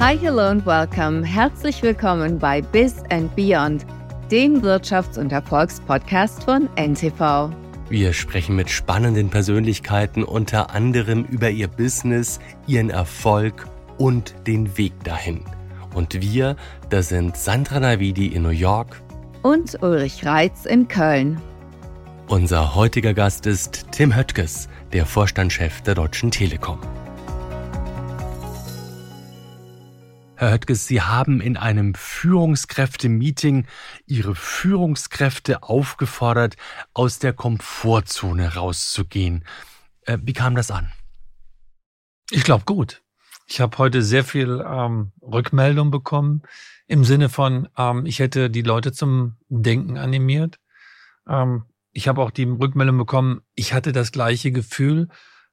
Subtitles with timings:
[0.00, 1.22] Hi, hello and welcome.
[1.22, 3.84] Herzlich willkommen bei Biz and Beyond,
[4.30, 7.50] dem Wirtschafts- und Erfolgspodcast von NTV.
[7.90, 13.68] Wir sprechen mit spannenden Persönlichkeiten unter anderem über ihr Business, ihren Erfolg
[13.98, 15.44] und den Weg dahin.
[15.94, 16.56] Und wir,
[16.88, 19.02] das sind Sandra Navidi in New York
[19.42, 21.38] und Ulrich Reitz in Köln.
[22.26, 26.78] Unser heutiger Gast ist Tim Höttges, der Vorstandschef der Deutschen Telekom.
[30.40, 33.66] Herr Höttges, Sie haben in einem Führungskräfte-Meeting
[34.06, 36.56] Ihre Führungskräfte aufgefordert,
[36.94, 39.44] aus der Komfortzone rauszugehen.
[40.06, 40.90] Äh, wie kam das an?
[42.30, 43.02] Ich glaube gut.
[43.48, 46.40] Ich habe heute sehr viel ähm, Rückmeldung bekommen
[46.86, 50.58] im Sinne von, ähm, ich hätte die Leute zum Denken animiert.
[51.28, 55.08] Ähm, ich habe auch die Rückmeldung bekommen, ich hatte das gleiche Gefühl,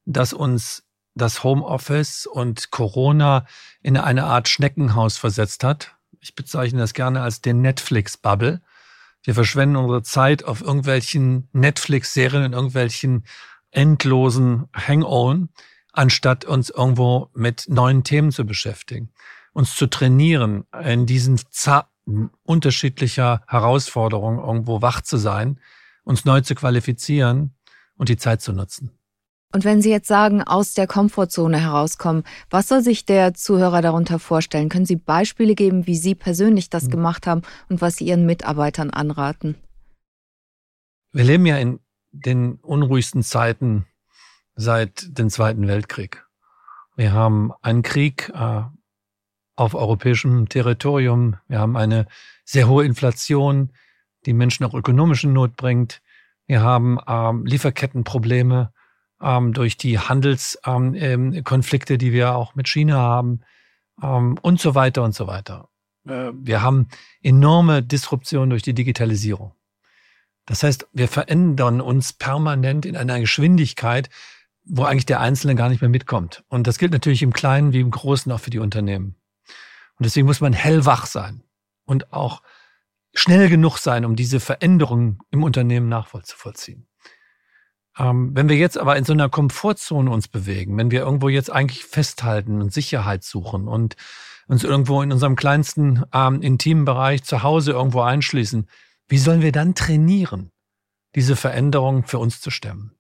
[0.06, 0.87] dass uns
[1.18, 3.46] das Homeoffice und Corona
[3.82, 5.96] in eine Art Schneckenhaus versetzt hat.
[6.20, 8.62] Ich bezeichne das gerne als den Netflix-Bubble.
[9.24, 13.26] Wir verschwenden unsere Zeit auf irgendwelchen Netflix-Serien und irgendwelchen
[13.72, 15.50] endlosen Hang-On,
[15.92, 19.12] anstatt uns irgendwo mit neuen Themen zu beschäftigen,
[19.54, 25.60] uns zu trainieren, in diesen Zaten unterschiedlicher Herausforderungen irgendwo wach zu sein,
[26.04, 27.56] uns neu zu qualifizieren
[27.98, 28.97] und die Zeit zu nutzen.
[29.54, 34.20] Und wenn Sie jetzt sagen, aus der Komfortzone herauskommen, was soll sich der Zuhörer darunter
[34.20, 34.68] vorstellen?
[34.70, 36.92] Können Sie Beispiele geben, wie Sie persönlich das mhm.
[36.92, 39.56] gemacht haben und was Sie Ihren Mitarbeitern anraten?
[41.14, 41.80] Wir leben ja in
[42.12, 43.86] den unruhigsten Zeiten
[44.56, 46.26] seit dem Zweiten Weltkrieg.
[46.96, 48.64] Wir haben einen Krieg äh,
[49.56, 51.38] auf europäischem Territorium.
[51.48, 52.08] Wir haben eine
[52.44, 53.72] sehr hohe Inflation,
[54.26, 56.02] die Menschen auch ökonomischen Not bringt.
[56.48, 58.74] Wir haben ähm, Lieferkettenprobleme
[59.22, 63.42] ähm, durch die Handelskonflikte, ähm, ähm die wir auch mit China haben
[64.02, 65.70] ähm, und so weiter und so weiter.
[66.08, 66.88] Äh, wir haben
[67.22, 69.54] enorme Disruption durch die Digitalisierung.
[70.46, 74.10] Das heißt, wir verändern uns permanent in einer Geschwindigkeit,
[74.64, 76.44] wo eigentlich der Einzelne gar nicht mehr mitkommt.
[76.48, 79.16] Und das gilt natürlich im Kleinen wie im Großen auch für die Unternehmen.
[79.98, 81.44] Und deswegen muss man hellwach sein
[81.86, 82.44] und auch
[83.14, 86.88] schnell genug sein, um diese Veränderungen im Unternehmen nachvollziehen.
[88.00, 91.52] Ähm, wenn wir jetzt aber in so einer Komfortzone uns bewegen, wenn wir irgendwo jetzt
[91.52, 93.96] eigentlich festhalten und Sicherheit suchen und
[94.48, 98.68] uns irgendwo in unserem kleinsten ähm, intimen Bereich zu Hause irgendwo einschließen,
[99.08, 100.52] wie sollen wir dann trainieren,
[101.16, 102.94] diese Veränderung für uns zu stemmen?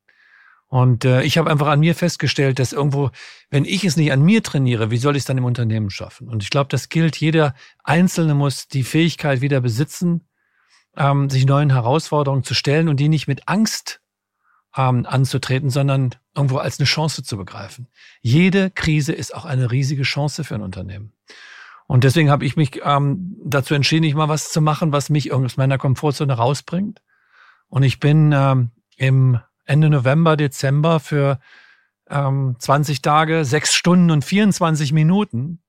[0.70, 3.12] Und äh, ich habe einfach an mir festgestellt, dass irgendwo,
[3.50, 6.28] wenn ich es nicht an mir trainiere, wie soll ich es dann im Unternehmen schaffen?
[6.28, 10.28] Und ich glaube, das gilt, jeder Einzelne muss die Fähigkeit wieder besitzen,
[10.98, 14.02] ähm, sich neuen Herausforderungen zu stellen und die nicht mit Angst
[14.78, 17.88] ähm, anzutreten, sondern irgendwo als eine Chance zu begreifen.
[18.22, 21.14] Jede Krise ist auch eine riesige Chance für ein Unternehmen.
[21.88, 25.32] Und deswegen habe ich mich ähm, dazu entschieden, ich mal was zu machen, was mich
[25.32, 27.02] aus meiner Komfortzone rausbringt.
[27.70, 31.40] Und ich bin ähm, im Ende November, Dezember für
[32.10, 35.60] ähm, 20 Tage, 6 Stunden und 24 Minuten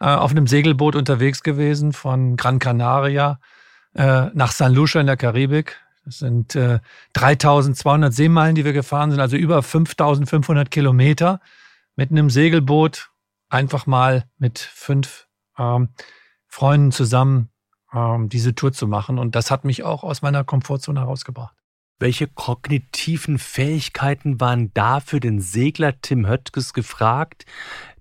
[0.00, 3.40] äh, auf einem Segelboot unterwegs gewesen von Gran Canaria
[3.94, 5.80] äh, nach San Lucia in der Karibik.
[6.08, 6.80] Das sind äh,
[7.12, 11.38] 3200 Seemeilen, die wir gefahren sind, also über 5500 Kilometer
[11.96, 13.10] mit einem Segelboot
[13.50, 15.26] einfach mal mit fünf
[15.58, 15.90] ähm,
[16.46, 17.50] Freunden zusammen
[17.92, 19.18] ähm, diese Tour zu machen.
[19.18, 21.54] Und das hat mich auch aus meiner Komfortzone herausgebracht.
[21.98, 27.44] Welche kognitiven Fähigkeiten waren da für den Segler Tim Höttges gefragt,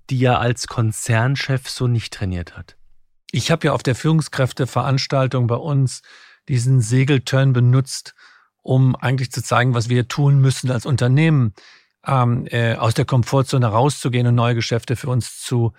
[0.10, 2.78] die er als Konzernchef so nicht trainiert hat?
[3.32, 6.04] Ich habe ja auf der Führungskräfteveranstaltung bei uns
[6.48, 8.14] diesen Segelturn benutzt,
[8.62, 11.54] um eigentlich zu zeigen, was wir tun müssen als Unternehmen,
[12.06, 15.74] ähm, äh, aus der Komfortzone rauszugehen und neue Geschäfte für uns zu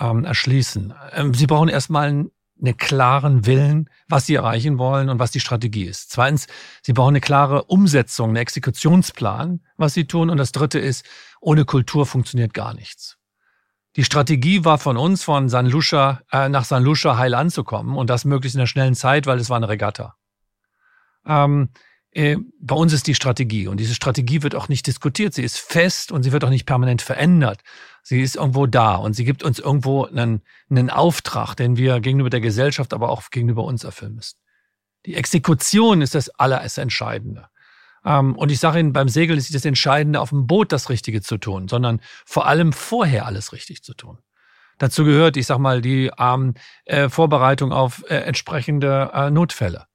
[0.00, 0.94] ähm, erschließen.
[1.12, 5.40] Ähm, Sie brauchen erstmal einen einen klaren Willen, was sie erreichen wollen und was die
[5.40, 6.10] Strategie ist.
[6.10, 6.46] Zweitens,
[6.82, 10.30] sie brauchen eine klare Umsetzung, einen Exekutionsplan, was sie tun.
[10.30, 11.04] Und das dritte ist,
[11.40, 13.15] ohne Kultur funktioniert gar nichts.
[13.96, 18.10] Die Strategie war von uns, von San Lucia, äh, nach San Lucia heil anzukommen und
[18.10, 20.16] das möglichst in der schnellen Zeit, weil es war eine Regatta.
[21.26, 21.70] Ähm,
[22.12, 25.32] äh, bei uns ist die Strategie und diese Strategie wird auch nicht diskutiert.
[25.32, 27.62] Sie ist fest und sie wird auch nicht permanent verändert.
[28.02, 32.30] Sie ist irgendwo da und sie gibt uns irgendwo einen, einen Auftrag, den wir gegenüber
[32.30, 34.36] der Gesellschaft, aber auch gegenüber uns erfüllen müssen.
[35.06, 37.48] Die Exekution ist das Allerentscheidende.
[38.06, 41.20] Ähm, und ich sage Ihnen, beim Segeln ist das Entscheidende, auf dem Boot das Richtige
[41.20, 44.18] zu tun, sondern vor allem vorher alles richtig zu tun.
[44.78, 46.54] Dazu gehört, ich sag mal, die ähm,
[46.84, 49.86] äh, Vorbereitung auf äh, entsprechende äh, Notfälle.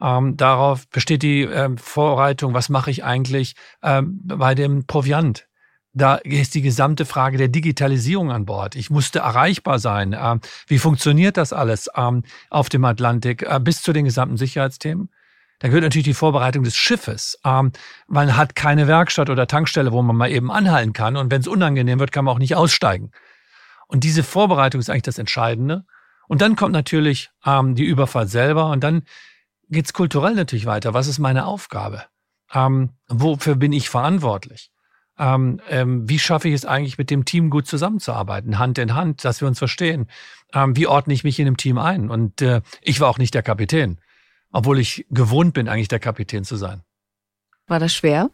[0.00, 5.46] Ähm, darauf besteht die ähm, Vorbereitung, was mache ich eigentlich ähm, bei dem Proviant?
[5.94, 8.76] da ist die gesamte Frage der Digitalisierung an Bord.
[8.76, 10.16] Ich musste erreichbar sein.
[10.18, 15.10] Ähm, wie funktioniert das alles ähm, auf dem Atlantik äh, bis zu den gesamten Sicherheitsthemen?
[15.62, 17.38] Da gehört natürlich die Vorbereitung des Schiffes.
[17.44, 17.70] Ähm,
[18.08, 21.16] man hat keine Werkstatt oder Tankstelle, wo man mal eben anhalten kann.
[21.16, 23.12] Und wenn es unangenehm wird, kann man auch nicht aussteigen.
[23.86, 25.84] Und diese Vorbereitung ist eigentlich das Entscheidende.
[26.26, 28.70] Und dann kommt natürlich ähm, die Überfahrt selber.
[28.70, 29.04] Und dann
[29.68, 30.94] geht's kulturell natürlich weiter.
[30.94, 32.06] Was ist meine Aufgabe?
[32.52, 34.72] Ähm, wofür bin ich verantwortlich?
[35.16, 39.24] Ähm, ähm, wie schaffe ich es eigentlich, mit dem Team gut zusammenzuarbeiten, Hand in Hand,
[39.24, 40.08] dass wir uns verstehen?
[40.52, 42.10] Ähm, wie ordne ich mich in dem Team ein?
[42.10, 44.00] Und äh, ich war auch nicht der Kapitän,
[44.52, 46.82] obwohl ich gewohnt bin, eigentlich der Kapitän zu sein.
[47.66, 48.30] War das schwer?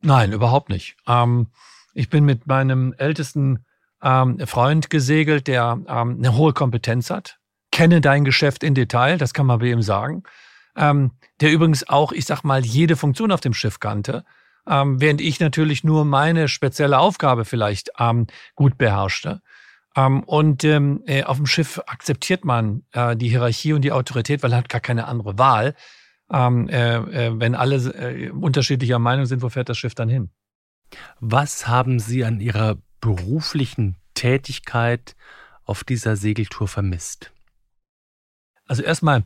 [0.00, 0.96] Nein, überhaupt nicht.
[1.06, 1.48] Ähm,
[1.94, 3.64] ich bin mit meinem ältesten
[4.02, 7.38] ähm, Freund gesegelt, der ähm, eine hohe Kompetenz hat,
[7.72, 10.22] kenne dein Geschäft in Detail, das kann man bei ihm sagen,
[10.76, 14.24] ähm, der übrigens auch, ich sag mal, jede Funktion auf dem Schiff kannte
[14.68, 19.40] ähm, während ich natürlich nur meine spezielle Aufgabe vielleicht ähm, gut beherrschte.
[19.96, 24.42] Ähm, und ähm, äh, auf dem Schiff akzeptiert man äh, die Hierarchie und die Autorität,
[24.42, 25.74] weil er hat gar keine andere Wahl.
[26.30, 30.30] Ähm, äh, äh, wenn alle äh, unterschiedlicher Meinung sind, wo fährt das Schiff dann hin?
[31.20, 35.16] Was haben Sie an Ihrer beruflichen Tätigkeit
[35.64, 37.32] auf dieser Segeltour vermisst?
[38.66, 39.24] Also erstmal,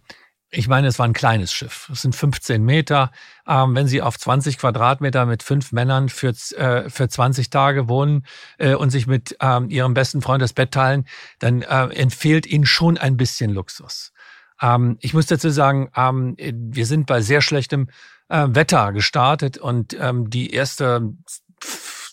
[0.53, 1.89] ich meine, es war ein kleines Schiff.
[1.93, 3.13] Es sind 15 Meter.
[3.47, 8.27] Ähm, wenn Sie auf 20 Quadratmeter mit fünf Männern für, äh, für 20 Tage wohnen
[8.59, 11.07] äh, und sich mit ähm, Ihrem besten Freund das Bett teilen,
[11.39, 14.13] dann äh, entfehlt Ihnen schon ein bisschen Luxus.
[14.61, 17.89] Ähm, ich muss dazu sagen, ähm, wir sind bei sehr schlechtem
[18.29, 21.25] äh, Wetter gestartet und ähm, die ersten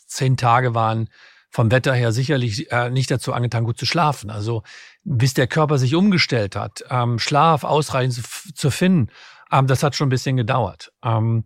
[0.06, 1.10] zehn Tage waren
[1.58, 4.30] vom Wetter her sicherlich äh, nicht dazu angetan, gut zu schlafen.
[4.30, 4.62] Also
[5.04, 9.10] bis der Körper sich umgestellt hat, ähm, Schlaf ausreichend zu, zu finden,
[9.52, 10.94] ähm, das hat schon ein bisschen gedauert.
[11.04, 11.46] Ähm,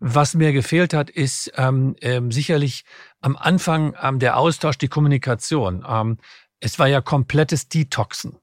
[0.00, 2.84] was mir gefehlt hat, ist ähm, ähm, sicherlich
[3.20, 5.86] am Anfang ähm, der Austausch, die Kommunikation.
[5.88, 6.18] Ähm,
[6.58, 8.38] es war ja komplettes Detoxen.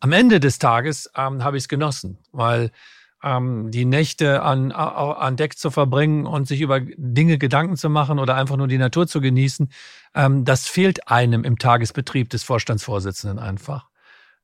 [0.00, 2.72] Am Ende des Tages ähm, habe ich es genossen, weil
[3.22, 8.18] ähm, die Nächte an, an Deck zu verbringen und sich über Dinge Gedanken zu machen
[8.18, 9.70] oder einfach nur die Natur zu genießen,
[10.14, 13.88] ähm, das fehlt einem im Tagesbetrieb des Vorstandsvorsitzenden einfach.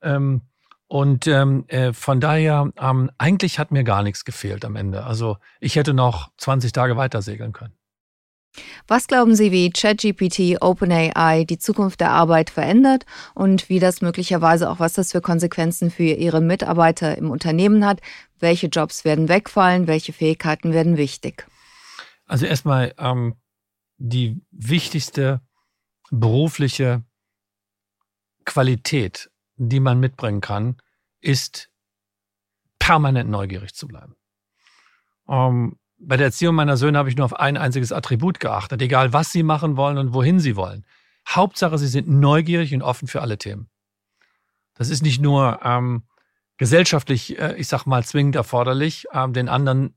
[0.03, 0.43] Ähm,
[0.89, 5.05] und ähm, äh, von daher, ähm, eigentlich hat mir gar nichts gefehlt am Ende.
[5.05, 7.75] Also ich hätte noch 20 Tage weiter segeln können.
[8.87, 14.71] Was glauben Sie, wie ChatGPT, OpenAI die Zukunft der Arbeit verändert und wie das möglicherweise
[14.71, 18.01] auch, was das für Konsequenzen für Ihre Mitarbeiter im Unternehmen hat?
[18.39, 19.87] Welche Jobs werden wegfallen?
[19.87, 21.47] Welche Fähigkeiten werden wichtig?
[22.27, 23.37] Also erstmal ähm,
[23.99, 25.41] die wichtigste
[26.11, 27.03] berufliche
[28.45, 30.77] Qualität die man mitbringen kann,
[31.21, 31.71] ist
[32.79, 34.15] permanent neugierig zu bleiben.
[35.29, 39.13] Ähm, bei der Erziehung meiner Söhne habe ich nur auf ein einziges Attribut geachtet, egal
[39.13, 40.85] was sie machen wollen und wohin sie wollen.
[41.29, 43.69] Hauptsache, sie sind neugierig und offen für alle Themen.
[44.75, 46.03] Das ist nicht nur ähm,
[46.59, 49.95] gesellschaftlich, äh, ich sag mal, zwingend erforderlich, ähm, den anderen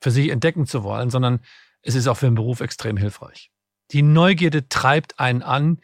[0.00, 1.40] für sich entdecken zu wollen, sondern
[1.82, 3.50] es ist auch für den Beruf extrem hilfreich.
[3.92, 5.78] Die Neugierde treibt einen an,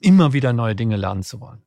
[0.00, 1.62] immer wieder neue Dinge lernen zu wollen.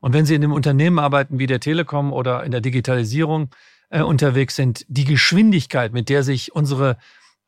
[0.00, 3.54] Und wenn Sie in einem Unternehmen arbeiten wie der Telekom oder in der Digitalisierung
[3.90, 6.98] äh, unterwegs sind, die Geschwindigkeit, mit der sich unsere,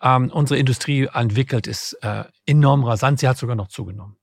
[0.00, 3.19] ähm, unsere Industrie entwickelt, ist äh, enorm rasant.
[3.19, 4.16] Sie hat sogar noch zugenommen.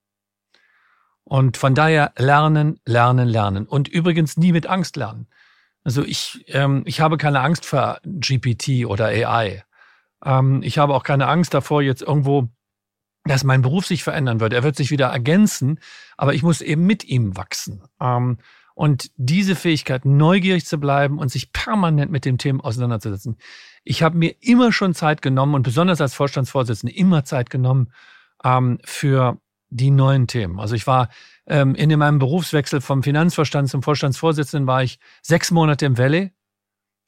[1.32, 3.66] Und von daher lernen, lernen, lernen.
[3.66, 5.28] Und übrigens nie mit Angst lernen.
[5.82, 9.64] Also ich, ähm, ich habe keine Angst vor GPT oder AI.
[10.26, 12.50] Ähm, ich habe auch keine Angst davor, jetzt irgendwo
[13.24, 14.52] dass mein Beruf sich verändern wird.
[14.52, 15.80] Er wird sich wieder ergänzen,
[16.18, 17.82] aber ich muss eben mit ihm wachsen.
[18.02, 18.40] Ähm,
[18.76, 23.38] und diese Fähigkeit, neugierig zu bleiben und sich permanent mit dem Thema auseinanderzusetzen.
[23.86, 27.94] Ich habe mir immer schon Zeit genommen und besonders als Vorstandsvorsitzender immer Zeit genommen
[28.44, 29.40] ähm, für
[29.72, 30.60] die neuen Themen.
[30.60, 31.10] Also ich war
[31.48, 36.32] ähm, in meinem Berufswechsel vom Finanzvorstand zum Vorstandsvorsitzenden war ich sechs Monate im Valley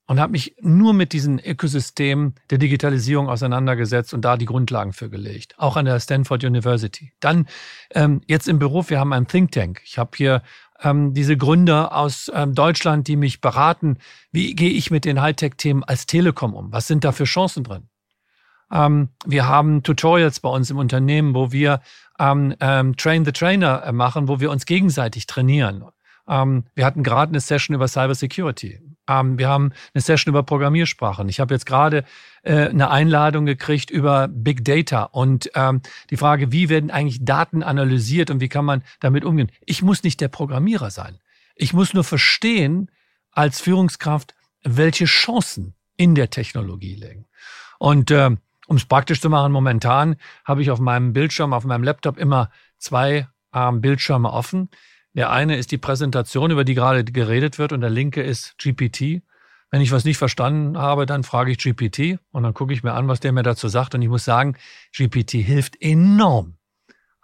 [0.08, 5.10] und habe mich nur mit diesem Ökosystem der Digitalisierung auseinandergesetzt und da die Grundlagen für
[5.10, 7.13] gelegt, auch an der Stanford University.
[7.20, 7.48] Dann
[7.91, 9.82] ähm, jetzt im Beruf, wir haben einen Think Tank.
[9.86, 10.41] Ich habe hier
[10.82, 13.98] ähm, diese Gründer aus ähm, Deutschland, die mich beraten,
[14.32, 16.72] wie gehe ich mit den Hightech-Themen als Telekom um?
[16.72, 17.89] Was sind da für Chancen drin?
[18.72, 21.82] Ähm, wir haben Tutorials bei uns im Unternehmen, wo wir
[22.20, 25.86] ähm, ähm, Train the Trainer äh, machen, wo wir uns gegenseitig trainieren.
[26.27, 28.79] Ähm, wir hatten gerade eine Session über Cyber Security.
[29.08, 31.27] Ähm, wir haben eine Session über Programmiersprachen.
[31.27, 32.05] Ich habe jetzt gerade
[32.43, 37.63] äh, eine Einladung gekriegt über Big Data und ähm, die Frage, wie werden eigentlich Daten
[37.63, 39.51] analysiert und wie kann man damit umgehen.
[39.65, 41.20] Ich muss nicht der Programmierer sein.
[41.55, 42.89] Ich muss nur verstehen
[43.32, 47.25] als Führungskraft, welche Chancen in der Technologie liegen.
[47.79, 48.32] Und äh,
[48.67, 50.15] um es praktisch zu machen, momentan
[50.46, 54.70] habe ich auf meinem Bildschirm, auf meinem Laptop immer zwei ähm, Bildschirme offen.
[55.13, 59.22] Der eine ist die Präsentation, über die gerade geredet wird, und der linke ist GPT.
[59.70, 62.93] Wenn ich was nicht verstanden habe, dann frage ich GPT und dann gucke ich mir
[62.93, 63.96] an, was der mir dazu sagt.
[63.96, 64.55] Und ich muss sagen,
[64.96, 66.58] GPT hilft enorm,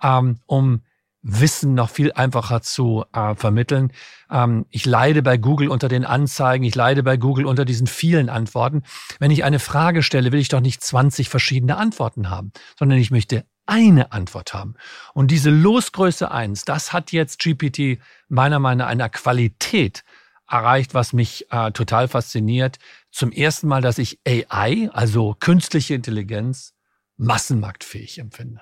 [0.01, 0.81] ähm, um
[1.21, 3.91] Wissen noch viel einfacher zu äh, vermitteln.
[4.31, 8.29] Ähm, ich leide bei Google unter den Anzeigen, ich leide bei Google unter diesen vielen
[8.29, 8.83] Antworten.
[9.19, 13.11] Wenn ich eine Frage stelle, will ich doch nicht 20 verschiedene Antworten haben, sondern ich
[13.11, 14.75] möchte eine Antwort haben.
[15.13, 20.03] Und diese Losgröße eins, das hat jetzt GPT meiner Meinung nach einer Qualität
[20.49, 22.79] erreicht, was mich äh, total fasziniert.
[23.11, 26.73] Zum ersten Mal, dass ich AI, also künstliche Intelligenz,
[27.17, 28.61] massenmarktfähig empfinde.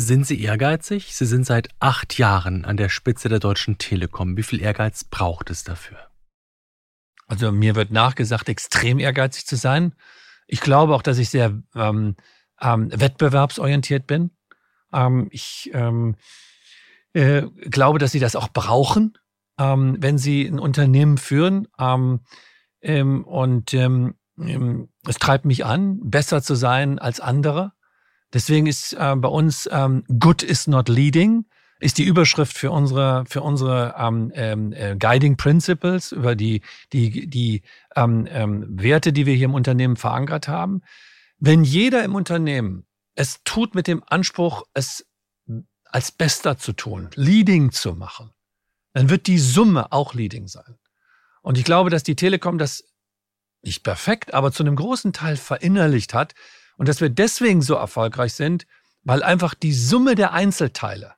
[0.00, 1.16] Sind Sie ehrgeizig?
[1.16, 4.36] Sie sind seit acht Jahren an der Spitze der Deutschen Telekom.
[4.36, 5.98] Wie viel Ehrgeiz braucht es dafür?
[7.26, 9.96] Also mir wird nachgesagt, extrem ehrgeizig zu sein.
[10.46, 12.14] Ich glaube auch, dass ich sehr ähm,
[12.60, 14.30] ähm, wettbewerbsorientiert bin.
[14.92, 16.14] Ähm, ich ähm,
[17.12, 19.18] äh, glaube, dass sie das auch brauchen,
[19.58, 21.66] ähm, wenn sie ein Unternehmen führen.
[21.76, 22.20] Ähm,
[22.82, 27.72] ähm, und ähm, ähm, es treibt mich an, besser zu sein als andere.
[28.32, 31.46] Deswegen ist äh, bei uns ähm, Good is not leading
[31.80, 37.28] ist die Überschrift für unsere für unsere ähm, ähm, äh, Guiding Principles über die die
[37.28, 37.62] die
[37.94, 40.82] ähm, ähm, Werte, die wir hier im Unternehmen verankert haben.
[41.38, 45.06] Wenn jeder im Unternehmen es tut mit dem Anspruch, es
[45.84, 48.30] als Bester zu tun, Leading zu machen,
[48.92, 50.78] dann wird die Summe auch Leading sein.
[51.42, 52.84] Und ich glaube, dass die Telekom das
[53.62, 56.34] nicht perfekt, aber zu einem großen Teil verinnerlicht hat
[56.78, 58.66] und dass wir deswegen so erfolgreich sind,
[59.02, 61.14] weil einfach die Summe der Einzelteile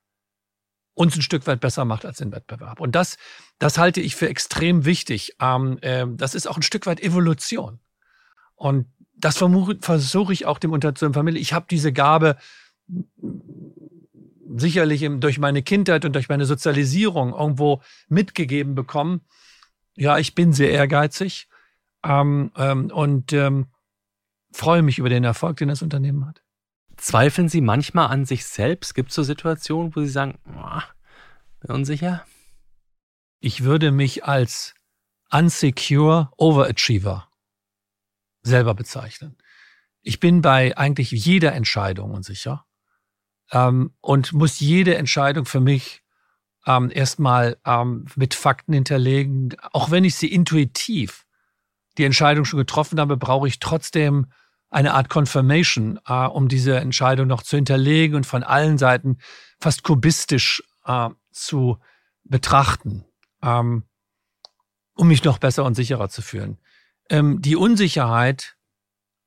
[0.94, 2.80] uns ein Stück weit besser macht als den Wettbewerb.
[2.80, 3.16] Und das,
[3.58, 5.36] das halte ich für extrem wichtig.
[5.40, 7.78] Ähm, äh, das ist auch ein Stück weit Evolution.
[8.54, 11.40] Und das versuche ich auch dem Unter zu vermitteln.
[11.40, 12.36] Ich habe diese Gabe
[14.56, 19.20] sicherlich durch meine Kindheit und durch meine Sozialisierung irgendwo mitgegeben bekommen.
[19.94, 21.48] Ja, ich bin sehr ehrgeizig
[22.04, 23.32] ähm, ähm, und
[24.52, 26.42] freue mich über den Erfolg, den das Unternehmen hat.
[26.96, 28.94] Zweifeln Sie manchmal an sich selbst?
[28.94, 30.80] Gibt es so Situationen, wo Sie sagen, oh,
[31.60, 32.24] bin unsicher?
[33.40, 34.74] Ich würde mich als
[35.30, 37.28] unsecure Overachiever
[38.42, 39.36] selber bezeichnen.
[40.02, 42.66] Ich bin bei eigentlich jeder Entscheidung unsicher
[43.52, 46.02] ähm, und muss jede Entscheidung für mich
[46.66, 49.56] ähm, erstmal ähm, mit Fakten hinterlegen.
[49.72, 51.26] Auch wenn ich sie intuitiv
[51.98, 54.26] die Entscheidung schon getroffen habe, brauche ich trotzdem
[54.70, 59.18] eine Art Confirmation, äh, um diese Entscheidung noch zu hinterlegen und von allen Seiten
[59.58, 61.78] fast kubistisch äh, zu
[62.24, 63.04] betrachten,
[63.42, 63.84] ähm,
[64.94, 66.58] um mich noch besser und sicherer zu fühlen
[67.10, 68.56] ähm, die Unsicherheit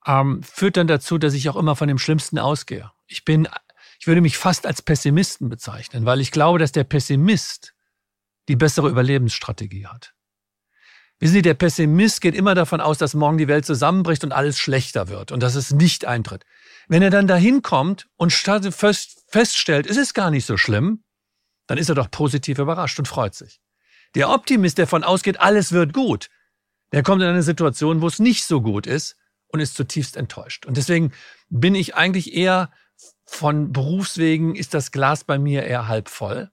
[0.07, 2.91] ähm, führt dann dazu, dass ich auch immer von dem Schlimmsten ausgehe.
[3.05, 3.47] Ich bin,
[3.99, 7.75] ich würde mich fast als Pessimisten bezeichnen, weil ich glaube, dass der Pessimist
[8.47, 10.13] die bessere Überlebensstrategie hat.
[11.23, 14.59] Wissen Sie, der Pessimist geht immer davon aus, dass morgen die Welt zusammenbricht und alles
[14.59, 16.43] schlechter wird und dass es nicht eintritt.
[16.89, 21.05] Wenn er dann dahin kommt und feststellt, es ist gar nicht so schlimm,
[21.65, 23.61] dann ist er doch positiv überrascht und freut sich.
[24.15, 26.29] Der Optimist, der davon ausgeht, alles wird gut,
[26.91, 29.15] der kommt in eine Situation, wo es nicht so gut ist
[29.47, 30.65] und ist zutiefst enttäuscht.
[30.65, 31.13] Und deswegen
[31.47, 32.69] bin ich eigentlich eher
[33.25, 36.51] von Berufswegen ist das Glas bei mir eher halb voll.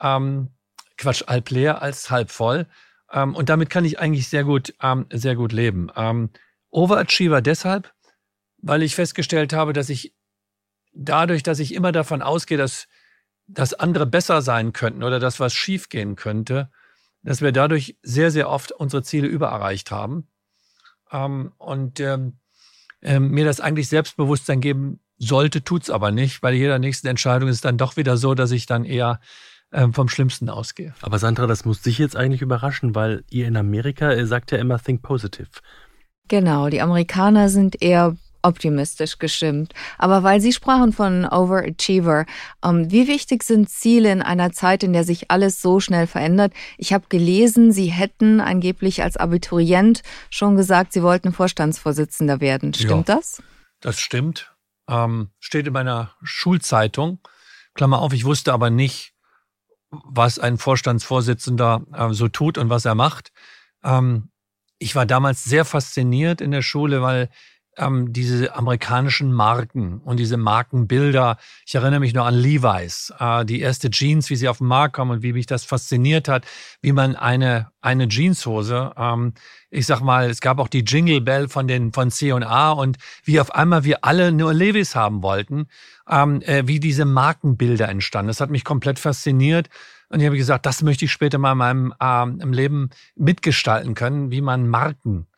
[0.00, 0.54] Ähm,
[0.96, 2.66] Quatsch, halb leer als halb voll.
[3.12, 5.90] Ähm, und damit kann ich eigentlich sehr gut, ähm, sehr gut leben.
[5.96, 6.30] Ähm,
[6.70, 7.92] Overachiever deshalb,
[8.58, 10.14] weil ich festgestellt habe, dass ich
[10.92, 12.86] dadurch, dass ich immer davon ausgehe, dass,
[13.46, 16.70] dass andere besser sein könnten oder dass was schiefgehen könnte,
[17.22, 20.28] dass wir dadurch sehr, sehr oft unsere Ziele übererreicht haben.
[21.10, 22.38] Ähm, und ähm,
[23.02, 26.40] äh, mir das eigentlich Selbstbewusstsein geben sollte, tut's aber nicht.
[26.40, 29.20] Bei jeder nächsten Entscheidung ist dann doch wieder so, dass ich dann eher ähm,
[29.92, 30.94] vom Schlimmsten ausgehe.
[31.02, 34.58] Aber Sandra, das muss dich jetzt eigentlich überraschen, weil ihr in Amerika ihr sagt ja
[34.58, 35.48] immer Think Positive.
[36.28, 39.74] Genau, die Amerikaner sind eher optimistisch gestimmt.
[39.98, 42.26] Aber weil Sie sprachen von Overachiever,
[42.64, 46.52] ähm, wie wichtig sind Ziele in einer Zeit, in der sich alles so schnell verändert?
[46.78, 52.74] Ich habe gelesen, Sie hätten angeblich als Abiturient schon gesagt, Sie wollten Vorstandsvorsitzender werden.
[52.74, 53.42] Stimmt ja, das?
[53.80, 54.52] Das stimmt.
[54.88, 57.20] Ähm, steht in meiner Schulzeitung.
[57.74, 59.14] Klammer auf, ich wusste aber nicht,
[59.90, 63.32] was ein Vorstandsvorsitzender äh, so tut und was er macht.
[63.82, 64.30] Ähm,
[64.78, 67.28] ich war damals sehr fasziniert in der Schule, weil
[67.80, 71.38] ähm, diese amerikanischen Marken und diese Markenbilder.
[71.66, 74.94] Ich erinnere mich noch an Levi's, äh, die erste Jeans, wie sie auf den Markt
[74.94, 76.44] kommen und wie mich das fasziniert hat,
[76.82, 79.32] wie man eine, eine Jeanshose, ähm,
[79.70, 83.40] ich sag mal, es gab auch die Jingle Bell von den von C&A und wie
[83.40, 85.68] auf einmal wir alle nur Levi's haben wollten,
[86.08, 88.28] ähm, äh, wie diese Markenbilder entstanden.
[88.28, 89.68] Das hat mich komplett fasziniert.
[90.08, 93.94] Und ich habe gesagt, das möchte ich später mal in meinem ähm, im Leben mitgestalten
[93.94, 95.28] können, wie man Marken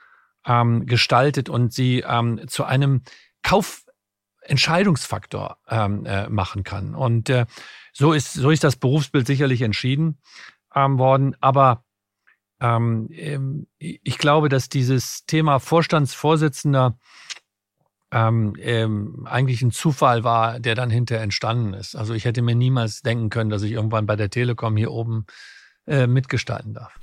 [0.46, 3.02] ähm, gestaltet und sie ähm, zu einem
[3.42, 6.94] Kaufentscheidungsfaktor ähm, äh, machen kann.
[6.94, 7.46] Und äh,
[7.92, 10.20] so ist so ist das Berufsbild sicherlich entschieden
[10.74, 11.36] ähm, worden.
[11.40, 11.84] Aber
[12.60, 16.98] ähm, ähm ich glaube, dass dieses Thema Vorstandsvorsitzender
[18.12, 21.96] ähm, ähm, eigentlich ein Zufall war, der dann hinterher entstanden ist.
[21.96, 25.24] Also ich hätte mir niemals denken können, dass ich irgendwann bei der Telekom hier oben
[25.86, 26.98] äh, mitgestalten darf.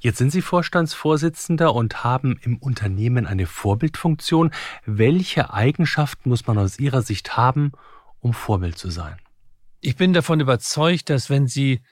[0.00, 4.50] Jetzt sind Sie Vorstandsvorsitzender und haben im Unternehmen eine Vorbildfunktion.
[4.84, 7.72] Welche Eigenschaften muss man aus Ihrer Sicht haben,
[8.20, 9.16] um Vorbild zu sein?
[9.80, 11.82] Ich bin davon überzeugt, dass wenn Sie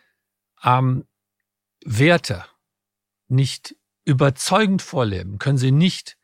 [0.65, 1.05] ähm,
[1.85, 2.45] Werte
[3.29, 6.17] nicht überzeugend vorleben, können Sie nicht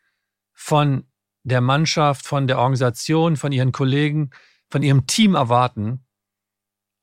[0.51, 1.05] von
[1.43, 4.31] der Mannschaft, von der Organisation, von ihren Kollegen,
[4.69, 6.05] von ihrem Team erwarten,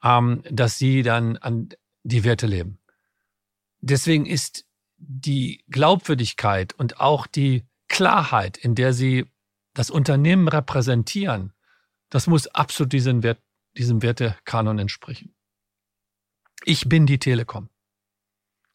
[0.02, 1.70] ähm, dass sie dann an
[2.02, 2.78] die Werte leben.
[3.80, 4.66] Deswegen ist
[4.96, 9.26] die Glaubwürdigkeit und auch die Klarheit, in der sie
[9.74, 11.52] das Unternehmen repräsentieren,
[12.08, 13.42] das muss absolut diesem, Wert,
[13.76, 15.34] diesem Wertekanon entsprechen.
[16.64, 17.68] Ich bin die Telekom.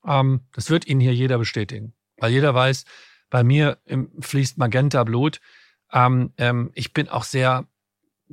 [0.06, 2.86] Ähm, das wird Ihnen hier jeder bestätigen, weil jeder weiß,
[3.30, 3.80] bei mir
[4.20, 5.40] fließt Magenta Blut.
[5.92, 7.68] Ähm, ähm, ich bin auch sehr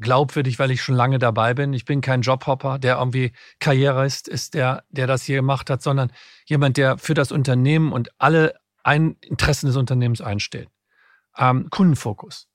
[0.01, 1.73] glaubwürdig, weil ich schon lange dabei bin.
[1.73, 6.13] Ich bin kein Jobhopper, der irgendwie Karrierist ist, der, der das hier gemacht hat, sondern
[6.47, 10.69] jemand, der für das Unternehmen und alle ein Interessen des Unternehmens einsteht.
[11.37, 12.49] Ähm, Kundenfokus.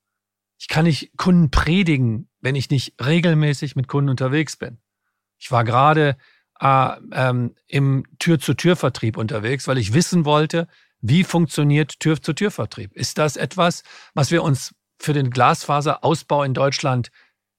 [0.58, 4.78] Ich kann nicht Kunden predigen, wenn ich nicht regelmäßig mit Kunden unterwegs bin.
[5.38, 6.16] Ich war gerade
[6.60, 10.68] äh, ähm, im Tür-zu-Tür-Vertrieb unterwegs, weil ich wissen wollte,
[11.00, 12.92] wie funktioniert Tür-zu-Tür-Vertrieb?
[12.94, 13.82] Ist das etwas,
[14.14, 17.10] was wir uns für den Glasfaserausbau in Deutschland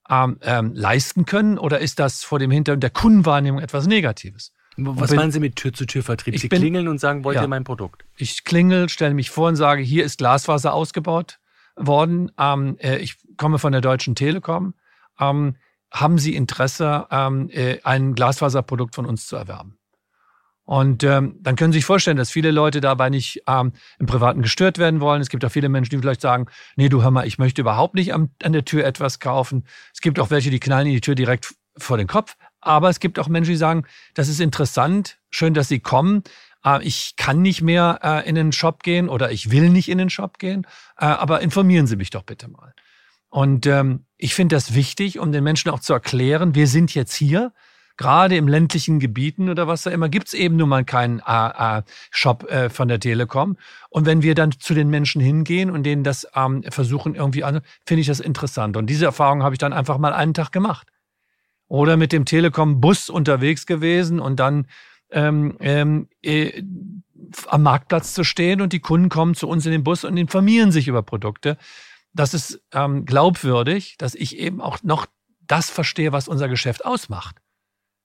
[0.09, 1.57] ähm, ähm, leisten können?
[1.57, 4.51] Oder ist das vor dem Hintergrund der Kundenwahrnehmung etwas Negatives?
[4.77, 6.38] Was bin, meinen Sie mit Tür-zu-Tür-Vertrieb?
[6.38, 8.03] Sie bin, klingeln und sagen, wollt ja, ihr mein Produkt?
[8.17, 11.39] Ich klingel, stelle mich vor und sage, hier ist Glasfaser ausgebaut
[11.77, 12.32] worden.
[12.38, 14.73] Ähm, äh, ich komme von der Deutschen Telekom.
[15.19, 15.56] Ähm,
[15.91, 19.77] haben Sie Interesse, ähm, äh, ein Glasfaserprodukt von uns zu erwerben?
[20.65, 24.41] Und ähm, dann können Sie sich vorstellen, dass viele Leute dabei nicht ähm, im Privaten
[24.41, 25.21] gestört werden wollen.
[25.21, 27.93] Es gibt auch viele Menschen, die vielleicht sagen, nee, du hör mal, ich möchte überhaupt
[27.93, 29.65] nicht am, an der Tür etwas kaufen.
[29.93, 32.36] Es gibt auch welche, die knallen in die Tür direkt vor den Kopf.
[32.62, 36.23] Aber es gibt auch Menschen, die sagen, das ist interessant, schön, dass Sie kommen.
[36.65, 39.99] Äh, ich kann nicht mehr äh, in den Shop gehen oder ich will nicht in
[39.99, 40.65] den Shop gehen,
[40.97, 42.73] äh, aber informieren Sie mich doch bitte mal.
[43.30, 47.13] Und ähm, ich finde das wichtig, um den Menschen auch zu erklären, wir sind jetzt
[47.13, 47.54] hier
[47.97, 51.81] gerade im ländlichen Gebieten oder was da immer, gibt's eben nun mal keinen äh, äh,
[52.12, 53.58] Shop äh, von der Telekom.
[53.89, 57.62] Und wenn wir dann zu den Menschen hingehen und denen das ähm, versuchen irgendwie an,
[57.86, 58.77] finde ich das interessant.
[58.77, 60.88] Und diese Erfahrung habe ich dann einfach mal einen Tag gemacht.
[61.67, 64.67] Oder mit dem Telekom-Bus unterwegs gewesen und dann
[65.10, 66.62] ähm, ähm, äh,
[67.47, 70.71] am Marktplatz zu stehen und die Kunden kommen zu uns in den Bus und informieren
[70.71, 71.58] sich über Produkte.
[72.13, 75.08] Das ist ähm, glaubwürdig, dass ich eben auch noch
[75.47, 77.38] das verstehe, was unser Geschäft ausmacht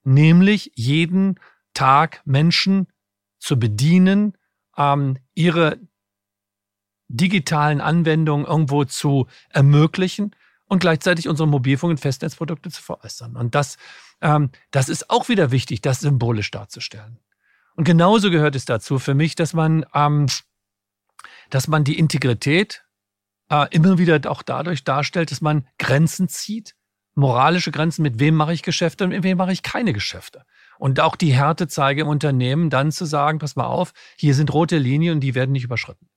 [0.04, 1.38] nämlich jeden
[1.74, 2.86] Tag Menschen
[3.38, 4.36] zu bedienen,
[4.76, 5.78] ähm, ihre
[7.08, 10.34] digitalen Anwendungen irgendwo zu ermöglichen
[10.66, 13.36] und gleichzeitig unsere Mobilfunk- und Festnetzprodukte zu veräußern.
[13.36, 13.76] Und das,
[14.20, 17.18] ähm, das ist auch wieder wichtig, das symbolisch darzustellen.
[17.74, 20.26] Und genauso gehört es dazu für mich, dass man, ähm,
[21.50, 22.84] dass man die Integrität
[23.50, 26.76] äh, immer wieder auch dadurch darstellt, dass man Grenzen zieht,
[27.14, 30.42] moralische Grenzen, mit wem mache ich Geschäfte und mit wem mache ich keine Geschäfte.
[30.78, 34.52] Und auch die Härte zeige im Unternehmen, dann zu sagen, pass mal auf, hier sind
[34.52, 36.08] rote Linien und die werden nicht überschritten.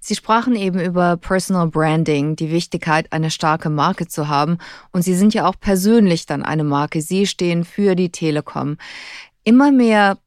[0.00, 4.58] Sie sprachen eben über Personal Branding, die Wichtigkeit, eine starke Marke zu haben.
[4.92, 7.00] Und Sie sind ja auch persönlich dann eine Marke.
[7.02, 8.76] Sie stehen für die Telekom.
[9.44, 10.18] Immer mehr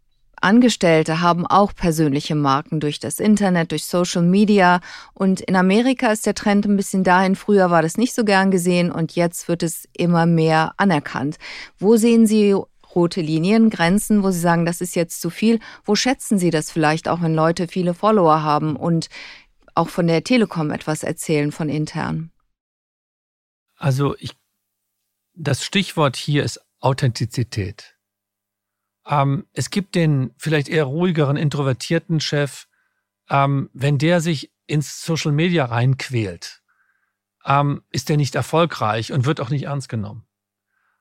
[0.44, 4.82] Angestellte haben auch persönliche Marken durch das Internet, durch Social Media.
[5.14, 7.36] Und in Amerika ist der Trend ein bisschen dahin.
[7.36, 11.38] Früher war das nicht so gern gesehen und jetzt wird es immer mehr anerkannt.
[11.80, 12.56] Wo sehen Sie
[12.96, 15.60] rote Linien, Grenzen, wo Sie sagen, das ist jetzt zu viel?
[15.84, 19.10] Wo schätzen Sie das vielleicht auch, wenn Leute viele Follower haben und
[19.76, 22.32] auch von der Telekom etwas erzählen von intern?
[23.78, 24.32] Also ich,
[25.34, 27.96] das Stichwort hier ist Authentizität.
[29.08, 32.68] Ähm, es gibt den vielleicht eher ruhigeren, introvertierten Chef,
[33.30, 36.64] ähm, wenn der sich ins Social Media reinquält
[37.46, 40.26] ähm, ist der nicht erfolgreich und wird auch nicht ernst genommen.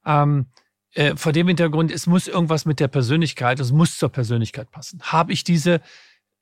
[0.04, 0.46] Ähm,
[0.94, 5.00] äh, vor dem Hintergrund, es muss irgendwas mit der Persönlichkeit, es muss zur Persönlichkeit passen.
[5.02, 5.80] Habe ich diese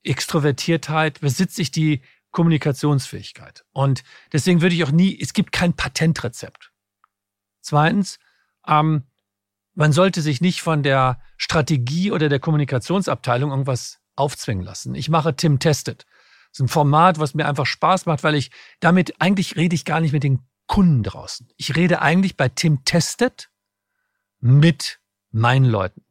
[0.02, 3.64] Extrovertiertheit, besitze ich die Kommunikationsfähigkeit?
[3.72, 6.72] Und deswegen würde ich auch nie, es gibt kein Patentrezept.
[7.60, 8.18] Zweitens,
[8.66, 9.04] ähm,
[9.74, 14.94] man sollte sich nicht von der Strategie oder der Kommunikationsabteilung irgendwas aufzwingen lassen.
[14.94, 16.04] Ich mache Tim Tested.
[16.50, 19.84] Das ist ein Format, was mir einfach Spaß macht, weil ich damit eigentlich rede ich
[19.84, 21.48] gar nicht mit den Kunden draußen.
[21.56, 23.50] Ich rede eigentlich bei Tim Tested
[24.40, 26.04] mit meinen Leuten.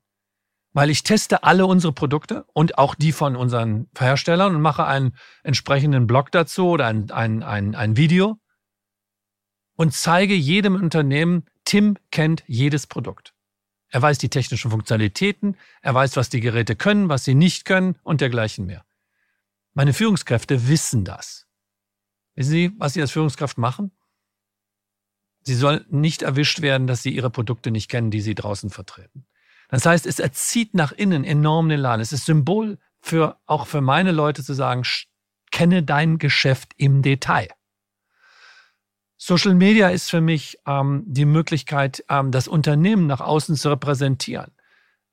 [0.72, 5.16] Weil ich teste alle unsere Produkte und auch die von unseren Herstellern und mache einen
[5.44, 8.40] entsprechenden Blog dazu oder ein, ein, ein, ein Video
[9.76, 13.34] und zeige jedem Unternehmen, Tim kennt jedes Produkt.
[13.90, 17.96] Er weiß die technischen Funktionalitäten, er weiß, was die Geräte können, was sie nicht können
[18.04, 18.86] und dergleichen mehr.
[19.74, 21.48] Meine Führungskräfte wissen das.
[22.36, 23.92] Wissen Sie, was Sie als Führungskraft machen?
[25.42, 29.26] Sie sollen nicht erwischt werden, dass Sie Ihre Produkte nicht kennen, die Sie draußen vertreten.
[29.70, 32.02] Das heißt, es erzieht nach innen enorm den Laden.
[32.02, 34.84] Es ist Symbol für, auch für meine Leute zu sagen,
[35.52, 37.50] kenne dein Geschäft im Detail.
[39.22, 44.52] Social Media ist für mich ähm, die Möglichkeit, ähm, das Unternehmen nach außen zu repräsentieren.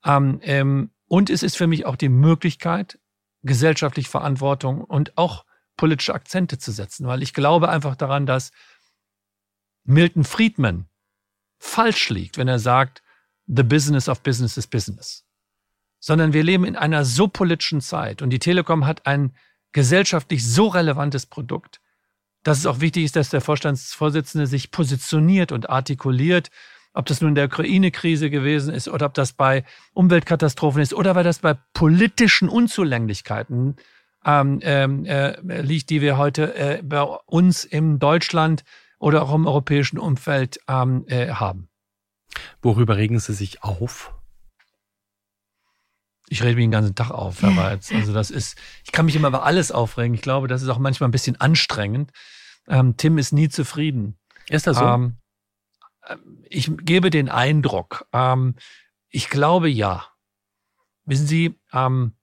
[0.05, 2.99] Ähm, ähm, und es ist für mich auch die Möglichkeit,
[3.43, 8.51] gesellschaftlich Verantwortung und auch politische Akzente zu setzen, weil ich glaube einfach daran, dass
[9.83, 10.87] Milton Friedman
[11.59, 13.03] falsch liegt, wenn er sagt,
[13.45, 15.25] the business of business is business.
[15.99, 19.35] Sondern wir leben in einer so politischen Zeit und die Telekom hat ein
[19.73, 21.81] gesellschaftlich so relevantes Produkt,
[22.47, 26.49] dass es auch wichtig ist, dass der Vorstandsvorsitzende sich positioniert und artikuliert,
[26.93, 31.13] ob das nun in der Ukraine-Krise gewesen ist oder ob das bei Umweltkatastrophen ist oder
[31.13, 33.75] weil das bei politischen Unzulänglichkeiten
[34.25, 38.63] ähm, ähm äh, liegt, die wir heute äh, bei uns in Deutschland
[38.97, 41.67] oder auch im europäischen Umfeld ähm, äh, haben.
[42.61, 44.13] Worüber regen Sie sich auf?
[46.29, 49.17] Ich rede mich den ganzen Tag auf, aber jetzt, also das ist, ich kann mich
[49.17, 50.13] immer über alles aufregen.
[50.13, 52.11] Ich glaube, das ist auch manchmal ein bisschen anstrengend.
[52.67, 54.17] Ähm, Tim ist nie zufrieden.
[54.49, 54.85] Ist das so?
[54.85, 55.17] Ähm,
[56.49, 58.55] ich gebe den Eindruck, ähm,
[59.09, 60.05] ich glaube ja.
[61.05, 62.13] Wissen Sie, ähm,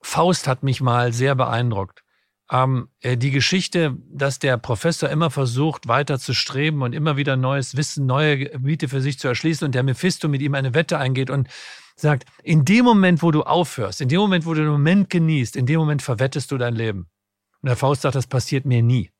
[0.00, 2.02] Faust hat mich mal sehr beeindruckt.
[2.50, 7.36] Ähm, äh, die Geschichte, dass der Professor immer versucht, weiter zu streben und immer wieder
[7.36, 10.98] neues Wissen, neue Gebiete für sich zu erschließen und der Mephisto mit ihm eine Wette
[10.98, 11.48] eingeht und
[11.96, 15.56] sagt, in dem Moment, wo du aufhörst, in dem Moment, wo du den Moment genießt,
[15.56, 17.08] in dem Moment verwettest du dein Leben.
[17.64, 19.10] Und der Faust sagt, das passiert mir nie.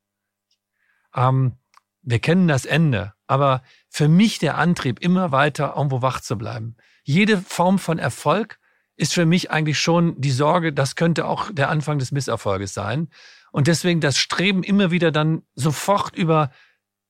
[1.17, 1.57] Ähm,
[2.03, 6.77] wir kennen das Ende, aber für mich der Antrieb, immer weiter irgendwo wach zu bleiben.
[7.05, 8.59] Jede Form von Erfolg
[8.97, 13.09] ist für mich eigentlich schon die Sorge, das könnte auch der Anfang des Misserfolges sein.
[13.51, 16.51] Und deswegen das Streben immer wieder dann sofort über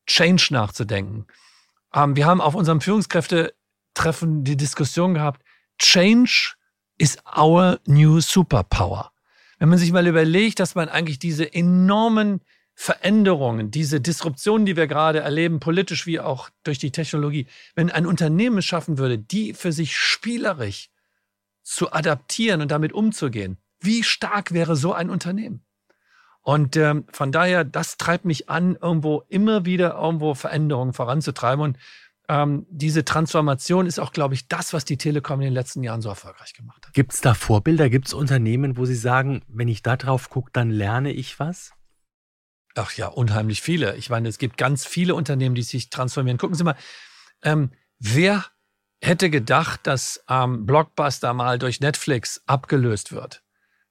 [0.07, 1.27] Change nachzudenken.
[1.92, 5.42] Ähm, wir haben auf unserem Führungskräftetreffen die Diskussion gehabt,
[5.81, 6.55] Change
[6.97, 9.11] is our new superpower.
[9.64, 12.42] Wenn man sich mal überlegt, dass man eigentlich diese enormen
[12.74, 18.05] Veränderungen, diese Disruptionen, die wir gerade erleben, politisch wie auch durch die Technologie, wenn ein
[18.05, 20.90] Unternehmen es schaffen würde, die für sich spielerisch
[21.62, 25.64] zu adaptieren und damit umzugehen, wie stark wäre so ein Unternehmen?
[26.42, 31.64] Und ähm, von daher, das treibt mich an, irgendwo immer wieder irgendwo Veränderungen voranzutreiben.
[31.64, 31.79] Und
[32.29, 36.01] ähm, diese Transformation ist auch, glaube ich, das, was die Telekom in den letzten Jahren
[36.01, 36.95] so erfolgreich gemacht hat.
[36.95, 37.91] Gibt es da Vorbilder?
[37.91, 41.73] Gibt es Unternehmen, wo Sie sagen, wenn ich da drauf gucke, dann lerne ich was?
[42.75, 43.97] Ach ja, unheimlich viele.
[43.97, 46.39] Ich meine, es gibt ganz viele Unternehmen, die sich transformieren.
[46.39, 46.77] Gucken Sie mal,
[47.43, 48.45] ähm, wer
[49.03, 53.43] hätte gedacht, dass ähm, Blockbuster mal durch Netflix abgelöst wird?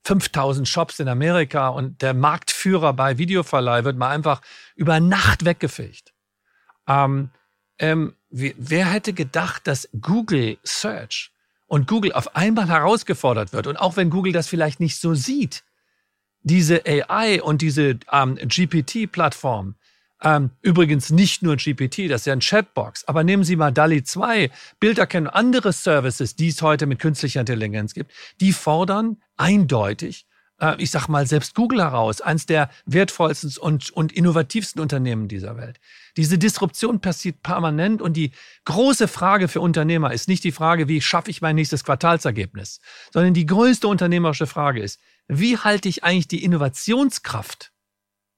[0.05, 4.41] 5000 Shops in Amerika und der Marktführer bei Videoverleih wird mal einfach
[4.75, 6.13] über Nacht weggefegt.
[6.87, 7.29] Ähm,
[7.83, 11.31] ähm, wer hätte gedacht, dass Google Search
[11.67, 13.67] und Google auf einmal herausgefordert wird?
[13.67, 15.63] Und auch wenn Google das vielleicht nicht so sieht,
[16.43, 19.75] diese AI und diese ähm, GPT-Plattform,
[20.21, 24.03] ähm, übrigens nicht nur GPT, das ist ja ein Chatbox, aber nehmen Sie mal DALI
[24.03, 30.25] 2, Bilderkennung, andere Services, die es heute mit künstlicher Intelligenz gibt, die fordern eindeutig,
[30.77, 35.79] ich sag mal, selbst Google heraus, eines der wertvollsten und, und innovativsten Unternehmen dieser Welt.
[36.15, 38.31] Diese Disruption passiert permanent und die
[38.65, 42.79] große Frage für Unternehmer ist nicht die Frage, wie schaffe ich mein nächstes Quartalsergebnis,
[43.11, 47.71] sondern die größte unternehmerische Frage ist, wie halte ich eigentlich die Innovationskraft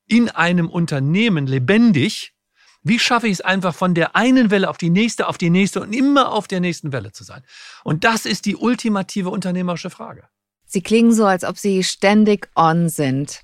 [0.08, 2.34] in einem Unternehmen lebendig?
[2.82, 5.82] Wie schaffe ich es einfach von der einen Welle auf die nächste, auf die nächste
[5.82, 7.44] und immer auf der nächsten Welle zu sein?
[7.84, 10.28] Und das ist die ultimative unternehmerische Frage.
[10.76, 13.44] Sie klingen so, als ob Sie ständig on sind.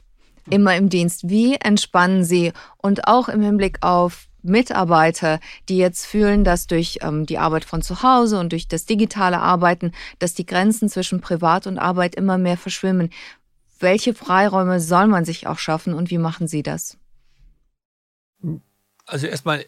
[0.49, 1.29] immer im Dienst.
[1.29, 5.39] Wie entspannen Sie und auch im Hinblick auf Mitarbeiter,
[5.69, 9.39] die jetzt fühlen, dass durch ähm, die Arbeit von zu Hause und durch das digitale
[9.39, 13.11] Arbeiten, dass die Grenzen zwischen Privat und Arbeit immer mehr verschwimmen.
[13.79, 16.97] Welche Freiräume soll man sich auch schaffen und wie machen Sie das?
[19.05, 19.63] Also erstmal,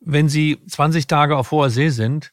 [0.00, 2.32] wenn Sie 20 Tage auf hoher See sind,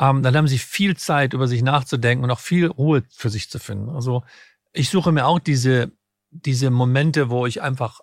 [0.00, 3.50] ähm, dann haben Sie viel Zeit, über sich nachzudenken und auch viel Ruhe für sich
[3.50, 3.90] zu finden.
[3.90, 4.24] Also
[4.72, 5.92] ich suche mir auch diese,
[6.30, 8.00] diese Momente, wo ich einfach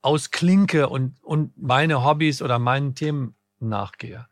[0.00, 4.28] ausklinke und, und meine Hobbys oder meinen Themen nachgehe.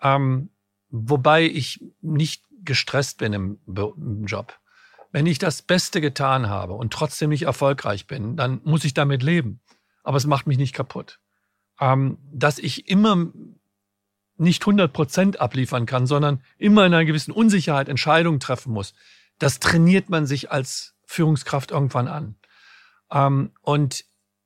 [0.00, 0.50] Ähm,
[0.88, 4.56] wobei ich nicht gestresst bin im, im Job.
[5.10, 9.24] Wenn ich das Beste getan habe und trotzdem nicht erfolgreich bin, dann muss ich damit
[9.24, 9.60] leben.
[10.04, 11.18] Aber es macht mich nicht kaputt.
[11.80, 13.32] Ähm, dass ich immer
[14.42, 18.94] nicht 100 Prozent abliefern kann, sondern immer in einer gewissen Unsicherheit Entscheidungen treffen muss,
[19.38, 22.36] das trainiert man sich als Führungskraft irgendwann an.
[23.10, 24.04] Ähm, und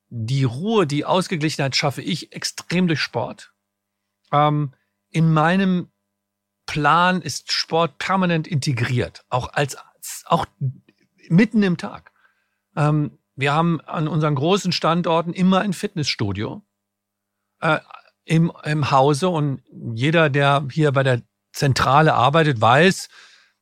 [0.08, 3.52] die Ruhe, die Ausgeglichenheit schaffe ich extrem durch Sport.
[4.32, 4.72] Ähm,
[5.10, 5.88] in meinem
[6.66, 9.76] Plan ist Sport permanent integriert, auch als
[10.26, 10.46] auch
[11.28, 12.12] mitten im Tag.
[12.76, 16.62] Ähm, wir haben an unseren großen Standorten immer ein Fitnessstudio
[17.60, 17.78] äh,
[18.26, 19.62] im, im Hause und
[19.94, 23.08] jeder, der hier bei der Zentrale arbeitet, weiß,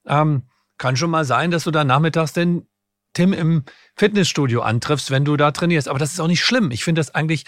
[0.06, 0.48] ähm,
[0.78, 2.66] kann schon mal sein, dass du da nachmittags den
[3.12, 5.86] Tim im Fitnessstudio antriffst, wenn du da trainierst.
[5.86, 6.72] Aber das ist auch nicht schlimm.
[6.72, 7.44] Ich finde das eigentlich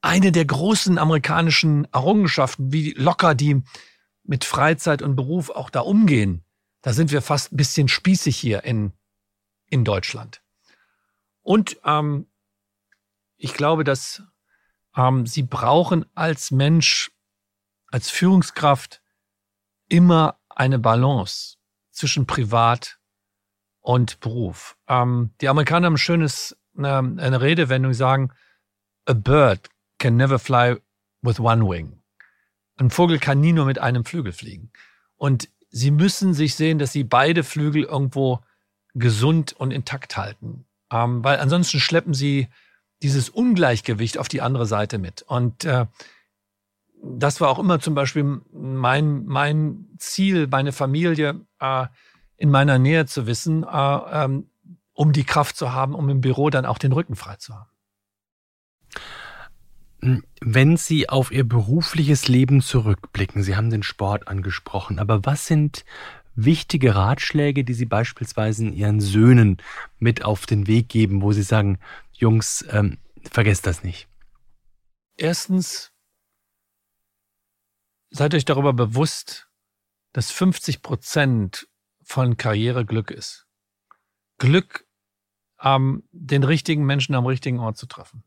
[0.00, 3.62] eine der großen amerikanischen Errungenschaften, wie locker die
[4.22, 6.44] mit Freizeit und Beruf auch da umgehen.
[6.82, 8.92] Da sind wir fast ein bisschen spießig hier in,
[9.68, 10.42] in Deutschland.
[11.42, 12.26] Und ähm,
[13.36, 14.22] ich glaube, dass
[14.96, 17.10] ähm, sie brauchen als Mensch,
[17.88, 19.02] als Führungskraft
[19.88, 21.56] immer eine Balance
[21.90, 22.98] zwischen Privat
[23.80, 24.76] und Beruf.
[24.88, 28.32] Ähm, die Amerikaner haben ein schönes, eine, eine Redewendung, sagen,
[29.06, 30.76] a bird can never fly
[31.22, 32.00] with one wing.
[32.76, 34.72] Ein Vogel kann nie nur mit einem Flügel fliegen.
[35.16, 38.40] Und sie müssen sich sehen, dass sie beide Flügel irgendwo
[38.94, 40.66] gesund und intakt halten.
[40.90, 42.48] Ähm, weil ansonsten schleppen sie
[43.02, 45.22] dieses Ungleichgewicht auf die andere Seite mit.
[45.22, 45.86] Und äh,
[47.02, 51.86] das war auch immer zum Beispiel mein, mein Ziel, meine Familie, äh,
[52.36, 54.48] in meiner Nähe zu wissen, äh, ähm,
[54.92, 57.70] um die Kraft zu haben, um im Büro dann auch den Rücken frei zu haben.
[60.40, 65.84] Wenn Sie auf Ihr berufliches Leben zurückblicken, Sie haben den Sport angesprochen, aber was sind
[66.36, 69.58] wichtige Ratschläge, die Sie beispielsweise Ihren Söhnen
[69.98, 71.78] mit auf den Weg geben, wo Sie sagen,
[72.14, 72.98] Jungs, ähm,
[73.30, 74.08] vergesst das nicht?
[75.16, 75.92] Erstens,
[78.10, 79.48] seid euch darüber bewusst,
[80.12, 81.68] dass 50 Prozent
[82.02, 83.46] von Karriereglück ist.
[84.38, 84.86] Glück,
[85.60, 88.24] ähm, den richtigen Menschen am richtigen Ort zu treffen.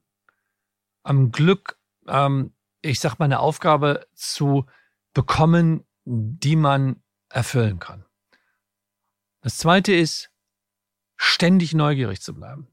[1.04, 4.65] Am Glück, ähm, ich sag mal, eine Aufgabe zu
[5.13, 8.06] bekommen, die man erfüllen kann.
[9.41, 10.30] Das zweite ist,
[11.15, 12.67] ständig neugierig zu bleiben.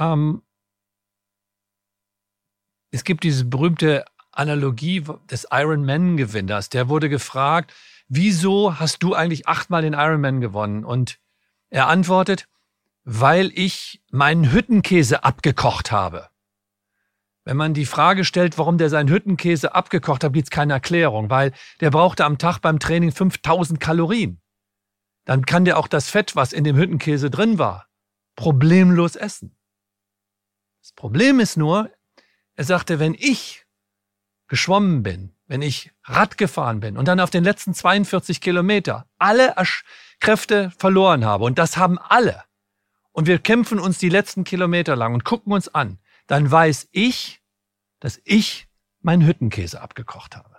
[0.00, 0.42] Ähm,
[2.90, 6.70] es gibt diese berühmte Analogie des Ironman-Gewinners.
[6.70, 7.72] Der wurde gefragt,
[8.08, 10.84] wieso hast du eigentlich achtmal den Ironman gewonnen?
[10.84, 11.20] Und
[11.68, 12.48] er antwortet,
[13.04, 16.28] weil ich meinen Hüttenkäse abgekocht habe.
[17.44, 21.30] Wenn man die Frage stellt, warum der seinen Hüttenkäse abgekocht hat, gibt es keine Erklärung,
[21.30, 24.40] weil der brauchte am Tag beim Training 5000 Kalorien.
[25.24, 27.86] Dann kann der auch das Fett, was in dem Hüttenkäse drin war,
[28.36, 29.56] problemlos essen.
[30.80, 31.90] Das Problem ist nur,
[32.54, 33.66] er sagte, wenn ich
[34.48, 39.54] geschwommen bin, wenn ich Rad gefahren bin und dann auf den letzten 42 Kilometer alle
[40.20, 42.44] Kräfte verloren habe, und das haben alle,
[43.12, 47.42] und wir kämpfen uns die letzten Kilometer lang und gucken uns an, dann weiß ich,
[47.98, 48.68] dass ich
[49.00, 50.56] meinen Hüttenkäse abgekocht habe.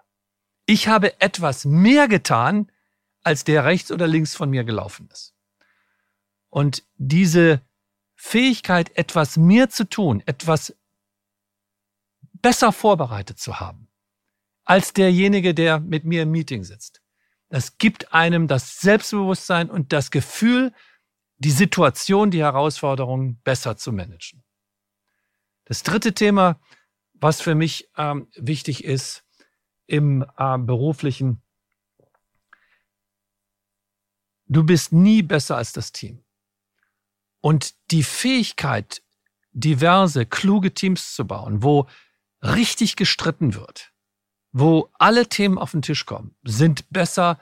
[0.65, 2.71] Ich habe etwas mehr getan,
[3.23, 5.33] als der rechts oder links von mir gelaufen ist.
[6.49, 7.61] Und diese
[8.23, 10.77] Fähigkeit, etwas mehr zu tun, etwas
[12.33, 13.89] besser vorbereitet zu haben,
[14.63, 17.01] als derjenige, der mit mir im Meeting sitzt.
[17.49, 20.71] Das gibt einem das Selbstbewusstsein und das Gefühl,
[21.39, 24.43] die Situation, die Herausforderungen besser zu managen.
[25.65, 26.61] Das dritte Thema,
[27.13, 29.25] was für mich ähm, wichtig ist
[29.87, 31.41] im äh, beruflichen,
[34.45, 36.23] du bist nie besser als das Team.
[37.41, 39.01] Und die Fähigkeit,
[39.51, 41.87] diverse, kluge Teams zu bauen, wo
[42.41, 43.91] richtig gestritten wird,
[44.51, 47.39] wo alle Themen auf den Tisch kommen, sind besser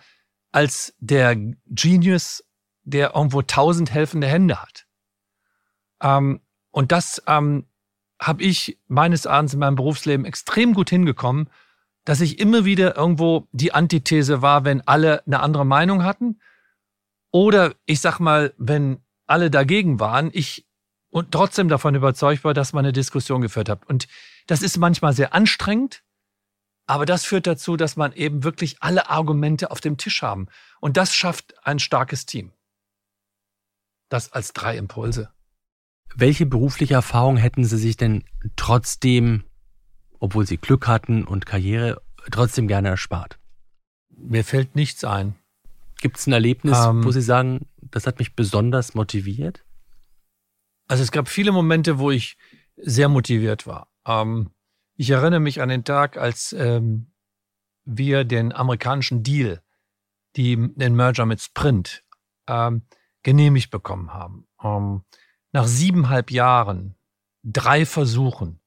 [0.51, 1.35] als der
[1.65, 2.43] Genius,
[2.83, 4.88] der irgendwo tausend helfende Hände hat.
[6.01, 7.67] Ähm, und das ähm,
[8.19, 11.49] habe ich meines Erachtens in meinem Berufsleben extrem gut hingekommen,
[12.05, 16.39] dass ich immer wieder irgendwo die Antithese war, wenn alle eine andere Meinung hatten.
[17.31, 20.65] Oder ich sag mal, wenn alle dagegen waren, ich
[21.12, 23.86] und trotzdem davon überzeugt war, dass man eine Diskussion geführt hat.
[23.88, 24.08] Und
[24.48, 26.04] das ist manchmal sehr anstrengend,
[26.86, 30.48] aber das führt dazu, dass man eben wirklich alle Argumente auf dem Tisch haben.
[30.80, 32.52] Und das schafft ein starkes Team.
[34.10, 35.32] Das als drei Impulse.
[36.15, 38.24] Welche berufliche Erfahrung hätten Sie sich denn
[38.56, 39.44] trotzdem,
[40.20, 43.39] obwohl Sie Glück hatten und Karriere, trotzdem gerne erspart?
[44.10, 45.36] Mir fällt nichts ein.
[46.01, 49.65] Gibt es ein Erlebnis, ähm, wo Sie sagen, das hat mich besonders motiviert?
[50.88, 52.38] Also es gab viele Momente, wo ich
[52.77, 53.89] sehr motiviert war.
[54.05, 54.51] Ähm,
[54.95, 57.12] ich erinnere mich an den Tag, als ähm,
[57.85, 59.62] wir den amerikanischen Deal,
[60.35, 62.03] die, den Merger mit Sprint,
[62.47, 62.83] ähm,
[63.23, 64.47] genehmigt bekommen haben.
[64.63, 65.03] Ähm,
[65.51, 66.95] nach siebeneinhalb Jahren,
[67.43, 68.59] drei Versuchen,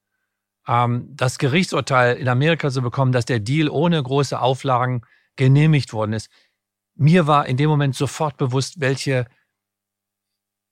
[0.66, 5.02] ähm, das Gerichtsurteil in Amerika zu bekommen, dass der Deal ohne große Auflagen
[5.36, 6.30] genehmigt worden ist.
[6.94, 9.26] Mir war in dem Moment sofort bewusst, welche,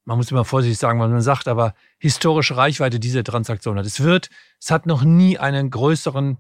[0.05, 3.87] man muss immer vorsichtig sagen, was man sagt, aber historische Reichweite diese Transaktion hat.
[3.87, 4.31] Es wird,
[4.61, 6.39] es hat noch nie einen größeren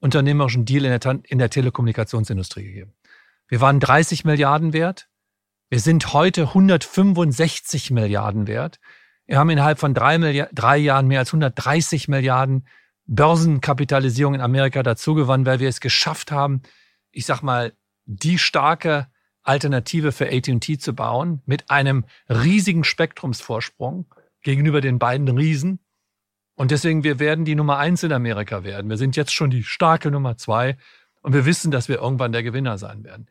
[0.00, 2.94] unternehmerischen Deal in der, in der Telekommunikationsindustrie gegeben.
[3.48, 5.08] Wir waren 30 Milliarden wert.
[5.70, 8.78] Wir sind heute 165 Milliarden wert.
[9.26, 12.66] Wir haben innerhalb von drei, drei Jahren mehr als 130 Milliarden
[13.06, 16.62] Börsenkapitalisierung in Amerika dazugewonnen, weil wir es geschafft haben,
[17.10, 17.72] ich sag mal,
[18.04, 19.08] die starke
[19.48, 24.06] Alternative für AT&T zu bauen mit einem riesigen Spektrumsvorsprung
[24.42, 25.80] gegenüber den beiden Riesen.
[26.54, 28.90] Und deswegen, wir werden die Nummer eins in Amerika werden.
[28.90, 30.76] Wir sind jetzt schon die starke Nummer zwei
[31.22, 33.28] und wir wissen, dass wir irgendwann der Gewinner sein werden.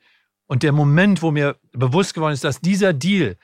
[0.48, 3.38] Und der Moment, wo mir bewusst geworden ist, dass dieser Deal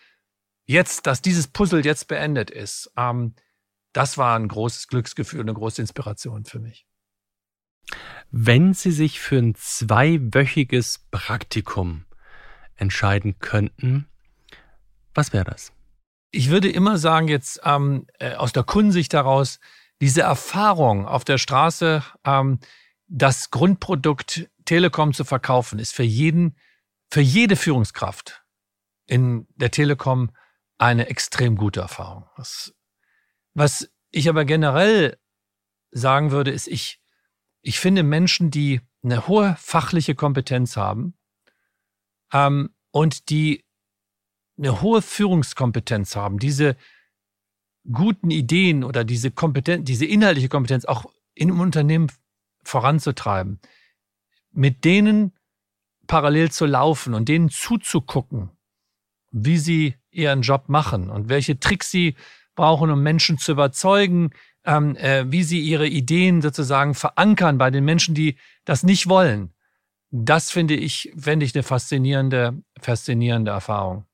[0.65, 3.35] jetzt, dass dieses Puzzle jetzt beendet ist, ähm,
[3.91, 6.87] das war ein großes Glücksgefühl, eine große Inspiration für mich.
[8.31, 12.05] Wenn Sie sich für ein zweiwöchiges Praktikum
[12.83, 14.07] entscheiden könnten,
[15.15, 15.71] was wäre das?
[16.31, 19.59] Ich würde immer sagen, jetzt ähm, äh, aus der Kundensicht heraus,
[20.01, 22.59] diese Erfahrung auf der Straße, ähm,
[23.07, 26.55] das Grundprodukt Telekom zu verkaufen, ist für jeden,
[27.11, 28.43] für jede Führungskraft
[29.05, 30.31] in der Telekom
[30.77, 32.27] eine extrem gute Erfahrung.
[32.35, 32.73] Was,
[33.53, 35.17] was ich aber generell
[35.91, 36.99] sagen würde, ist, ich,
[37.61, 41.13] ich finde Menschen, die eine hohe fachliche Kompetenz haben
[42.33, 43.63] ähm, und die
[44.57, 46.75] eine hohe Führungskompetenz haben, diese
[47.91, 52.11] guten Ideen oder diese Kompetenz, diese inhaltliche Kompetenz auch in einem Unternehmen
[52.63, 53.59] voranzutreiben,
[54.51, 55.33] mit denen
[56.07, 58.51] parallel zu laufen und denen zuzugucken,
[59.31, 62.15] wie sie ihren Job machen und welche Tricks sie
[62.55, 64.31] brauchen, um Menschen zu überzeugen,
[64.63, 69.53] ähm, äh, wie sie ihre Ideen sozusagen verankern bei den Menschen, die das nicht wollen.
[70.15, 74.05] Das finde ich, finde ich eine faszinierende, faszinierende Erfahrung.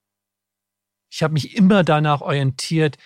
[1.12, 2.98] Ich habe mich immer danach orientiert,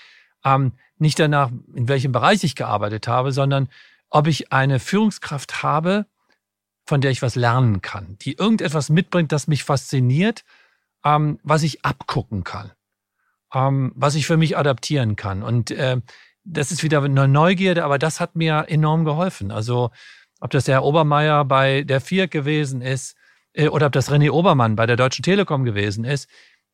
[0.45, 3.69] ähm, nicht danach, in welchem Bereich ich gearbeitet habe, sondern
[4.09, 6.05] ob ich eine Führungskraft habe,
[6.85, 10.43] von der ich was lernen kann, die irgendetwas mitbringt, das mich fasziniert,
[11.03, 12.71] ähm, was ich abgucken kann
[13.53, 15.43] ähm, was ich für mich adaptieren kann.
[15.43, 16.01] Und äh,
[16.43, 19.51] das ist wieder eine Neugierde, aber das hat mir enorm geholfen.
[19.51, 19.91] Also
[20.43, 23.15] ob das der Herr Obermeier bei der FIAC gewesen ist
[23.53, 26.29] äh, oder ob das René Obermann bei der Deutschen Telekom gewesen ist,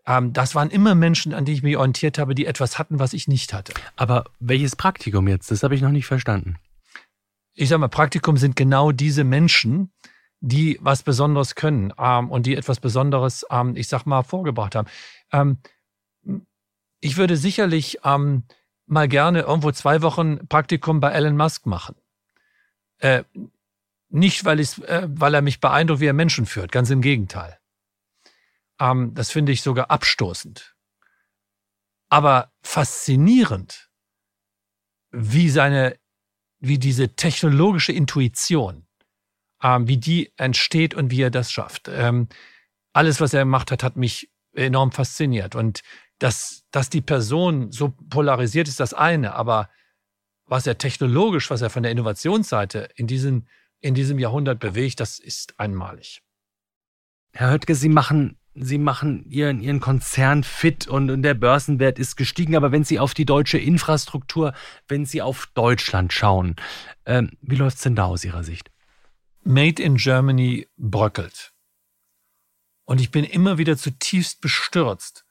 [0.07, 3.13] ähm, das waren immer Menschen, an die ich mich orientiert habe, die etwas hatten, was
[3.13, 3.73] ich nicht hatte.
[3.95, 5.51] Aber welches Praktikum jetzt?
[5.51, 6.55] Das habe ich noch nicht verstanden.
[7.53, 9.91] Ich sage mal, Praktikum sind genau diese Menschen,
[10.39, 14.87] die was Besonderes können ähm, und die etwas Besonderes, ähm, ich sag mal, vorgebracht haben.
[15.31, 15.59] Ähm,
[17.01, 18.45] ich würde sicherlich ähm,
[18.87, 21.95] mal gerne irgendwo zwei Wochen Praktikum bei Elon Musk machen.
[22.97, 23.23] Äh,
[24.09, 27.59] nicht, weil, äh, weil er mich beeindruckt, wie er Menschen führt, ganz im Gegenteil.
[28.79, 30.75] Ähm, das finde ich sogar abstoßend.
[32.09, 33.89] Aber faszinierend,
[35.11, 35.97] wie seine,
[36.59, 38.87] wie diese technologische Intuition,
[39.61, 41.87] ähm, wie die entsteht und wie er das schafft.
[41.87, 42.27] Ähm,
[42.93, 45.55] alles, was er gemacht hat, hat mich enorm fasziniert.
[45.55, 45.81] Und
[46.17, 49.69] dass, dass die Person so polarisiert ist, das eine, aber
[50.45, 53.47] was er technologisch, was er von der Innovationsseite in, diesen,
[53.81, 56.21] in diesem Jahrhundert bewegt, das ist einmalig.
[57.33, 62.15] Herr Höttke, Sie machen, Sie machen Ihren, Ihren Konzern fit und, und der Börsenwert ist
[62.15, 64.53] gestiegen, aber wenn Sie auf die deutsche Infrastruktur,
[64.87, 66.55] wenn Sie auf Deutschland schauen,
[67.05, 68.71] ähm, wie läuft es denn da aus Ihrer Sicht?
[69.43, 71.53] Made in Germany bröckelt.
[72.85, 75.25] Und ich bin immer wieder zutiefst bestürzt,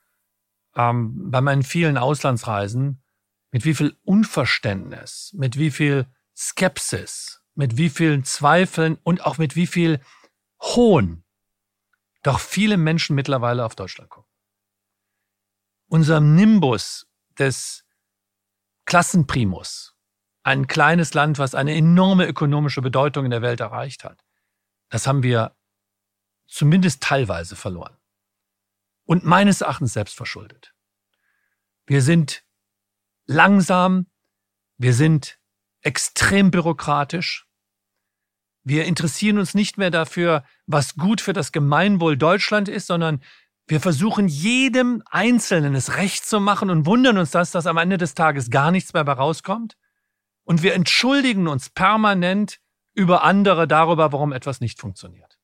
[0.77, 3.03] ähm, bei meinen vielen Auslandsreisen,
[3.51, 9.57] mit wie viel Unverständnis, mit wie viel Skepsis, mit wie vielen Zweifeln und auch mit
[9.57, 10.01] wie viel
[10.63, 11.25] Hohn
[12.23, 14.31] doch viele Menschen mittlerweile auf Deutschland gucken.
[15.89, 17.85] Unser Nimbus des
[18.85, 19.97] Klassenprimus,
[20.45, 24.25] ein kleines Land, was eine enorme ökonomische Bedeutung in der Welt erreicht hat,
[24.89, 25.57] das haben wir
[26.47, 27.97] zumindest teilweise verloren.
[29.05, 30.75] Und meines Erachtens selbst verschuldet.
[31.87, 32.45] Wir sind
[33.27, 34.07] langsam,
[34.77, 35.41] wir sind
[35.81, 37.48] extrem bürokratisch,
[38.69, 43.23] wir interessieren uns nicht mehr dafür, was gut für das Gemeinwohl Deutschland ist, sondern
[43.67, 47.99] wir versuchen jedem Einzelnen es recht zu machen und wundern uns, dass das am Ende
[47.99, 49.77] des Tages gar nichts mehr rauskommt.
[50.45, 52.61] Und wir entschuldigen uns permanent
[52.95, 55.39] über andere darüber, warum etwas nicht funktioniert.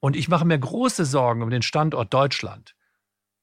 [0.00, 2.74] Und ich mache mir große Sorgen um den Standort Deutschland,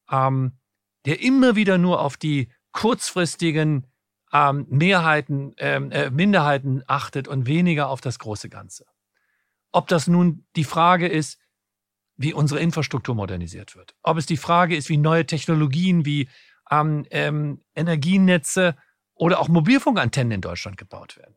[0.09, 0.57] ähm,
[1.05, 3.86] der immer wieder nur auf die kurzfristigen
[4.33, 8.85] ähm, Mehrheiten, ähm, äh, Minderheiten achtet und weniger auf das große Ganze.
[9.71, 11.39] Ob das nun die Frage ist,
[12.17, 16.29] wie unsere Infrastruktur modernisiert wird, ob es die Frage ist, wie neue Technologien wie
[16.71, 18.75] ähm, ähm, Energienetze
[19.13, 21.35] oder auch Mobilfunkantennen in Deutschland gebaut werden.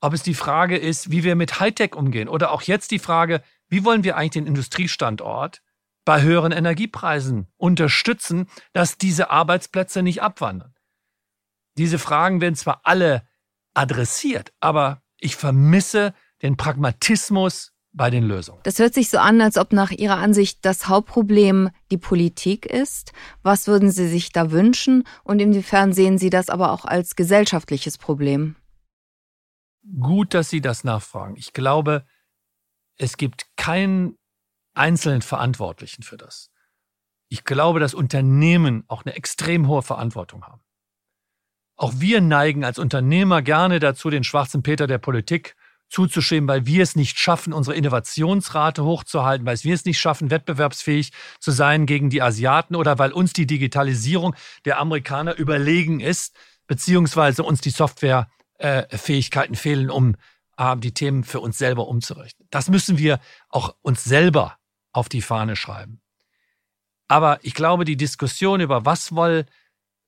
[0.00, 3.42] Ob es die Frage ist, wie wir mit Hightech umgehen oder auch jetzt die Frage,
[3.68, 5.62] wie wollen wir eigentlich den Industriestandort
[6.04, 10.75] bei höheren Energiepreisen unterstützen, dass diese Arbeitsplätze nicht abwandern.
[11.76, 13.26] Diese Fragen werden zwar alle
[13.74, 18.60] adressiert, aber ich vermisse den Pragmatismus bei den Lösungen.
[18.62, 23.12] Das hört sich so an, als ob nach Ihrer Ansicht das Hauptproblem die Politik ist.
[23.42, 27.96] Was würden Sie sich da wünschen und inwiefern sehen Sie das aber auch als gesellschaftliches
[27.96, 28.56] Problem?
[29.98, 31.36] Gut, dass Sie das nachfragen.
[31.36, 32.04] Ich glaube,
[32.98, 34.18] es gibt keinen
[34.74, 36.50] einzelnen Verantwortlichen für das.
[37.28, 40.60] Ich glaube, dass Unternehmen auch eine extrem hohe Verantwortung haben.
[41.76, 45.56] Auch wir neigen als Unternehmer gerne dazu, den schwarzen Peter der Politik
[45.88, 51.12] zuzuschieben, weil wir es nicht schaffen, unsere Innovationsrate hochzuhalten, weil wir es nicht schaffen, wettbewerbsfähig
[51.38, 56.34] zu sein gegen die Asiaten oder weil uns die Digitalisierung der Amerikaner überlegen ist,
[56.66, 60.16] beziehungsweise uns die Softwarefähigkeiten äh, fehlen, um
[60.56, 62.48] äh, die Themen für uns selber umzurechnen.
[62.50, 64.58] Das müssen wir auch uns selber
[64.92, 66.00] auf die Fahne schreiben.
[67.08, 69.44] Aber ich glaube, die Diskussion über was wollen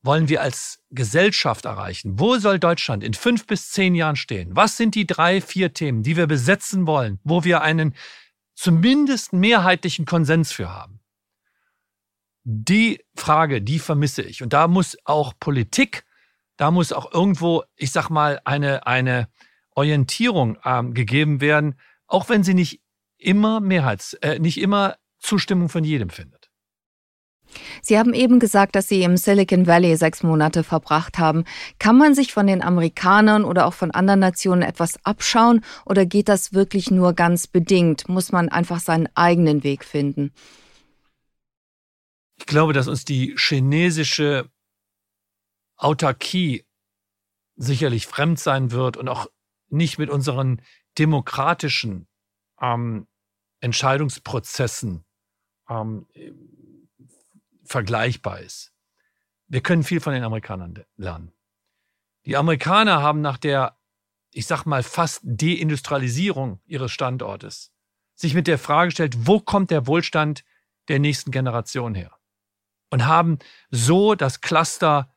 [0.02, 2.18] wollen wir als Gesellschaft erreichen?
[2.18, 4.54] Wo soll Deutschland in fünf bis zehn Jahren stehen?
[4.54, 7.94] Was sind die drei, vier Themen, die wir besetzen wollen, wo wir einen
[8.54, 11.00] zumindest mehrheitlichen Konsens für haben?
[12.44, 14.42] Die Frage, die vermisse ich.
[14.42, 16.04] Und da muss auch Politik,
[16.56, 19.28] da muss auch irgendwo, ich sag mal, eine, eine
[19.74, 22.80] Orientierung ähm, gegeben werden, auch wenn sie nicht
[23.18, 26.37] immer Mehrheits, äh, nicht immer Zustimmung von jedem findet.
[27.82, 31.44] Sie haben eben gesagt, dass Sie im Silicon Valley sechs Monate verbracht haben.
[31.78, 36.28] Kann man sich von den Amerikanern oder auch von anderen Nationen etwas abschauen oder geht
[36.28, 38.08] das wirklich nur ganz bedingt?
[38.08, 40.32] Muss man einfach seinen eigenen Weg finden?
[42.38, 44.48] Ich glaube, dass uns die chinesische
[45.76, 46.64] Autarkie
[47.56, 49.26] sicherlich fremd sein wird und auch
[49.68, 50.62] nicht mit unseren
[50.98, 52.06] demokratischen
[52.60, 53.06] ähm,
[53.60, 55.04] Entscheidungsprozessen
[55.68, 56.06] ähm,
[57.68, 58.72] vergleichbar ist.
[59.46, 61.32] Wir können viel von den Amerikanern lernen.
[62.24, 63.78] Die Amerikaner haben nach der,
[64.32, 67.72] ich sag mal, fast Deindustrialisierung ihres Standortes
[68.14, 70.44] sich mit der Frage gestellt, wo kommt der Wohlstand
[70.88, 72.12] der nächsten Generation her?
[72.90, 73.38] Und haben
[73.70, 75.14] so das Cluster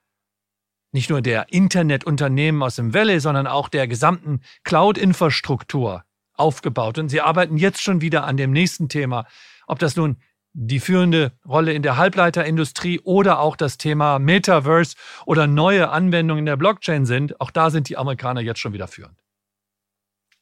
[0.92, 6.98] nicht nur der Internetunternehmen aus dem Valley, sondern auch der gesamten Cloud-Infrastruktur aufgebaut.
[6.98, 9.26] Und sie arbeiten jetzt schon wieder an dem nächsten Thema,
[9.68, 10.18] ob das nun
[10.54, 14.96] die führende Rolle in der Halbleiterindustrie oder auch das Thema Metaverse
[15.26, 18.88] oder neue Anwendungen in der Blockchain sind, auch da sind die Amerikaner jetzt schon wieder
[18.88, 19.18] führend.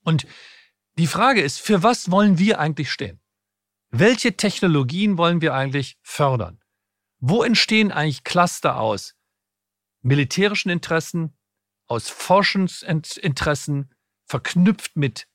[0.03, 0.26] Und
[0.97, 3.20] die Frage ist, für was wollen wir eigentlich stehen?
[3.91, 6.60] Welche Technologien wollen wir eigentlich fördern?
[7.20, 9.16] Wo entstehen eigentlich Cluster aus
[10.01, 11.38] militärischen Interessen,
[11.86, 13.93] aus Forschungsinteressen,
[14.26, 15.28] verknüpft mit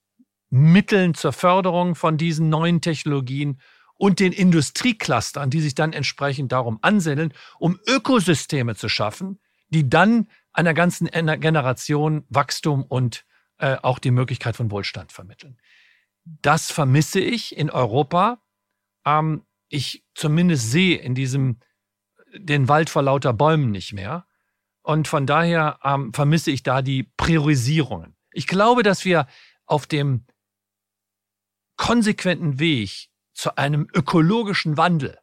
[0.51, 3.61] Mitteln zur Förderung von diesen neuen Technologien
[3.97, 9.39] und den Industrieclustern, die sich dann entsprechend darum ansiedeln, um Ökosysteme zu schaffen,
[9.69, 13.25] die dann einer ganzen Generation Wachstum und
[13.59, 15.59] äh, auch die Möglichkeit von Wohlstand vermitteln.
[16.25, 18.43] Das vermisse ich in Europa.
[19.05, 21.61] Ähm, ich zumindest sehe in diesem
[22.37, 24.27] den Wald vor lauter Bäumen nicht mehr.
[24.83, 28.17] Und von daher ähm, vermisse ich da die Priorisierungen.
[28.33, 29.27] Ich glaube, dass wir
[29.67, 30.27] auf dem
[31.77, 35.19] konsequenten Weg zu einem ökologischen Wandel,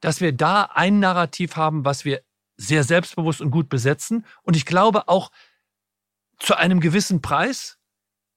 [0.00, 2.22] dass wir da ein Narrativ haben, was wir
[2.56, 4.26] sehr selbstbewusst und gut besetzen.
[4.42, 5.30] Und ich glaube auch
[6.38, 7.78] zu einem gewissen Preis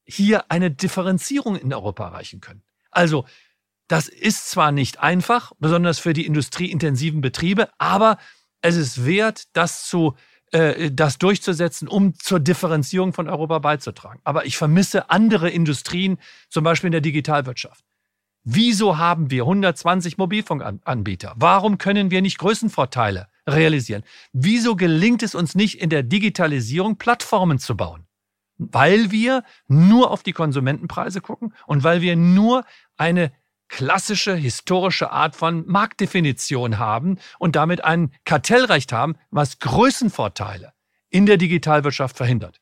[0.05, 2.63] hier eine Differenzierung in Europa erreichen können.
[2.89, 3.25] Also,
[3.87, 8.17] das ist zwar nicht einfach, besonders für die industrieintensiven Betriebe, aber
[8.61, 10.15] es ist wert, das zu
[10.51, 14.19] äh, das durchzusetzen, um zur Differenzierung von Europa beizutragen.
[14.23, 16.19] Aber ich vermisse andere Industrien,
[16.49, 17.83] zum Beispiel in der Digitalwirtschaft.
[18.43, 21.33] Wieso haben wir 120 Mobilfunkanbieter?
[21.35, 24.03] Warum können wir nicht Größenvorteile realisieren?
[24.33, 28.07] Wieso gelingt es uns nicht in der Digitalisierung Plattformen zu bauen?
[28.57, 32.65] Weil wir nur auf die Konsumentenpreise gucken und weil wir nur
[32.97, 33.31] eine
[33.67, 40.73] klassische historische Art von Marktdefinition haben und damit ein Kartellrecht haben, was Größenvorteile
[41.09, 42.59] in der Digitalwirtschaft verhindert.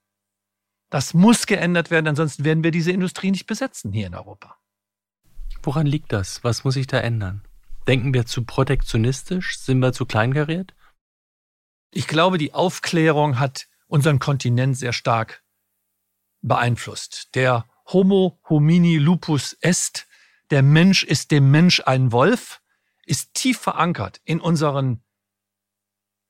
[0.89, 4.57] Das muss geändert werden, ansonsten werden wir diese Industrie nicht besetzen hier in Europa.
[5.63, 6.43] Woran liegt das?
[6.43, 7.43] Was muss sich da ändern?
[7.87, 9.59] Denken wir zu protektionistisch?
[9.59, 10.73] Sind wir zu kleinkariert?
[11.91, 15.43] Ich glaube, die Aufklärung hat unseren Kontinent sehr stark
[16.41, 17.29] beeinflusst.
[17.35, 20.07] Der Homo homini lupus est,
[20.51, 22.61] der Mensch ist dem Mensch ein Wolf,
[23.05, 25.03] ist tief verankert in unseren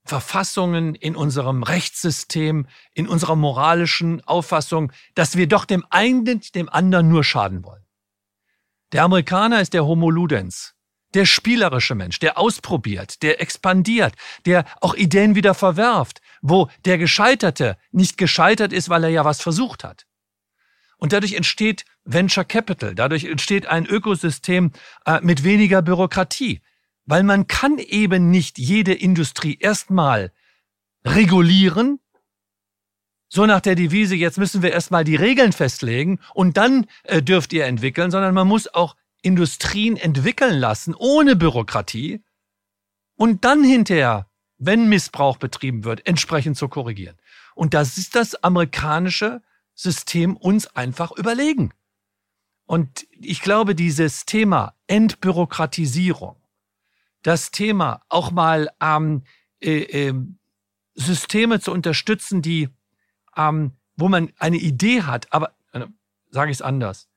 [0.06, 7.10] Verfassungen, in unserem Rechtssystem, in unserer moralischen Auffassung, dass wir doch dem einen, dem anderen
[7.10, 7.86] nur schaden wollen.
[8.92, 10.74] Der Amerikaner ist der Homo ludens,
[11.14, 14.16] der spielerische Mensch, der ausprobiert, der expandiert,
[14.46, 19.42] der auch Ideen wieder verwerft, wo der Gescheiterte nicht gescheitert ist, weil er ja was
[19.42, 20.06] versucht hat.
[20.98, 24.72] Und dadurch entsteht Venture Capital, dadurch entsteht ein Ökosystem
[25.06, 26.62] äh, mit weniger Bürokratie,
[27.06, 30.32] weil man kann eben nicht jede Industrie erstmal
[31.06, 32.00] regulieren,
[33.30, 37.54] so nach der Devise, jetzt müssen wir erstmal die Regeln festlegen und dann äh, dürft
[37.54, 42.24] ihr entwickeln, sondern man muss auch Industrien entwickeln lassen ohne Bürokratie
[43.16, 44.28] und dann hinterher,
[44.58, 47.18] wenn Missbrauch betrieben wird, entsprechend zu korrigieren.
[47.54, 49.42] Und das ist das amerikanische
[49.76, 51.74] System uns einfach überlegen.
[52.66, 56.36] Und ich glaube, dieses Thema Entbürokratisierung,
[57.22, 59.24] das Thema auch mal ähm,
[59.62, 60.14] äh, äh,
[60.96, 62.70] Systeme zu unterstützen, die
[63.36, 65.86] ähm, wo man eine Idee hat, aber äh,
[66.30, 67.08] sage ich es anders.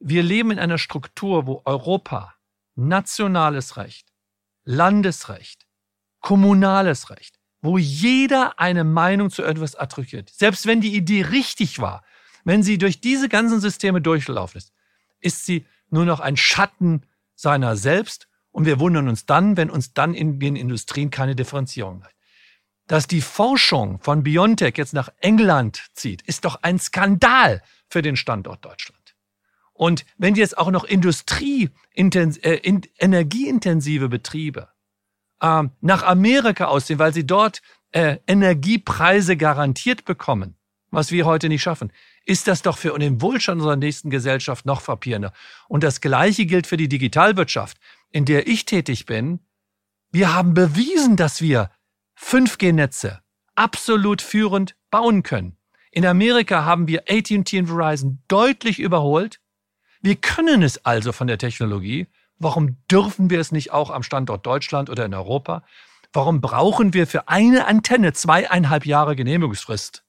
[0.00, 2.34] Wir leben in einer Struktur, wo Europa
[2.74, 4.12] nationales Recht,
[4.64, 5.66] Landesrecht,
[6.20, 10.30] kommunales Recht, wo jeder eine Meinung zu etwas attribuiert.
[10.30, 12.04] Selbst wenn die Idee richtig war,
[12.44, 14.72] wenn sie durch diese ganzen Systeme durchlaufen ist,
[15.20, 19.94] ist sie nur noch ein Schatten seiner selbst und wir wundern uns dann, wenn uns
[19.94, 22.13] dann in den Industrien keine Differenzierung hat
[22.86, 28.16] dass die Forschung von BioNTech jetzt nach England zieht, ist doch ein Skandal für den
[28.16, 29.16] Standort Deutschland.
[29.72, 34.68] Und wenn jetzt auch noch Industrie, äh, in, energieintensive Betriebe
[35.40, 37.60] äh, nach Amerika aussehen, weil sie dort
[37.90, 40.56] äh, Energiepreise garantiert bekommen,
[40.90, 41.92] was wir heute nicht schaffen,
[42.24, 45.32] ist das doch für den Wohlstand unserer nächsten Gesellschaft noch frappierender.
[45.68, 47.78] Und das Gleiche gilt für die Digitalwirtschaft,
[48.10, 49.40] in der ich tätig bin.
[50.12, 51.70] Wir haben bewiesen, dass wir
[52.24, 53.20] 5G-Netze
[53.54, 55.56] absolut führend bauen können.
[55.90, 59.40] In Amerika haben wir AT&T und Verizon deutlich überholt.
[60.00, 62.08] Wir können es also von der Technologie.
[62.38, 65.64] Warum dürfen wir es nicht auch am Standort Deutschland oder in Europa?
[66.12, 70.04] Warum brauchen wir für eine Antenne zweieinhalb Jahre Genehmigungsfrist?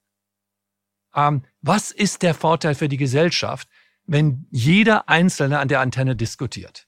[1.14, 3.70] Ähm, was ist der Vorteil für die Gesellschaft,
[4.06, 6.88] wenn jeder Einzelne an der Antenne diskutiert?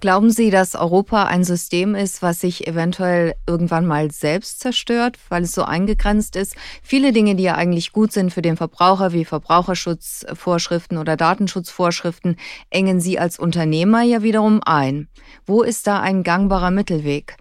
[0.00, 5.44] Glauben Sie, dass Europa ein System ist, was sich eventuell irgendwann mal selbst zerstört, weil
[5.44, 6.54] es so eingegrenzt ist?
[6.82, 12.36] Viele Dinge, die ja eigentlich gut sind für den Verbraucher, wie Verbraucherschutzvorschriften oder Datenschutzvorschriften,
[12.68, 15.08] engen Sie als Unternehmer ja wiederum ein.
[15.46, 17.38] Wo ist da ein gangbarer Mittelweg?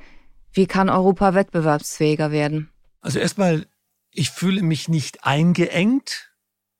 [0.53, 2.69] Wie kann Europa wettbewerbsfähiger werden?
[3.01, 3.65] Also erstmal,
[4.11, 6.31] ich fühle mich nicht eingeengt,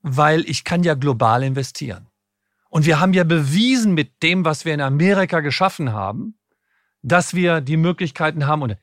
[0.01, 2.07] weil ich kann ja global investieren.
[2.75, 6.37] Und wir haben ja bewiesen mit dem, was wir in Amerika geschaffen haben,
[7.01, 8.63] dass wir die Möglichkeiten haben.
[8.63, 8.77] Und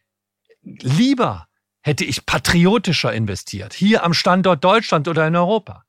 [0.63, 1.47] lieber
[1.83, 5.85] hätte ich patriotischer investiert, hier am Standort Deutschland oder in Europa.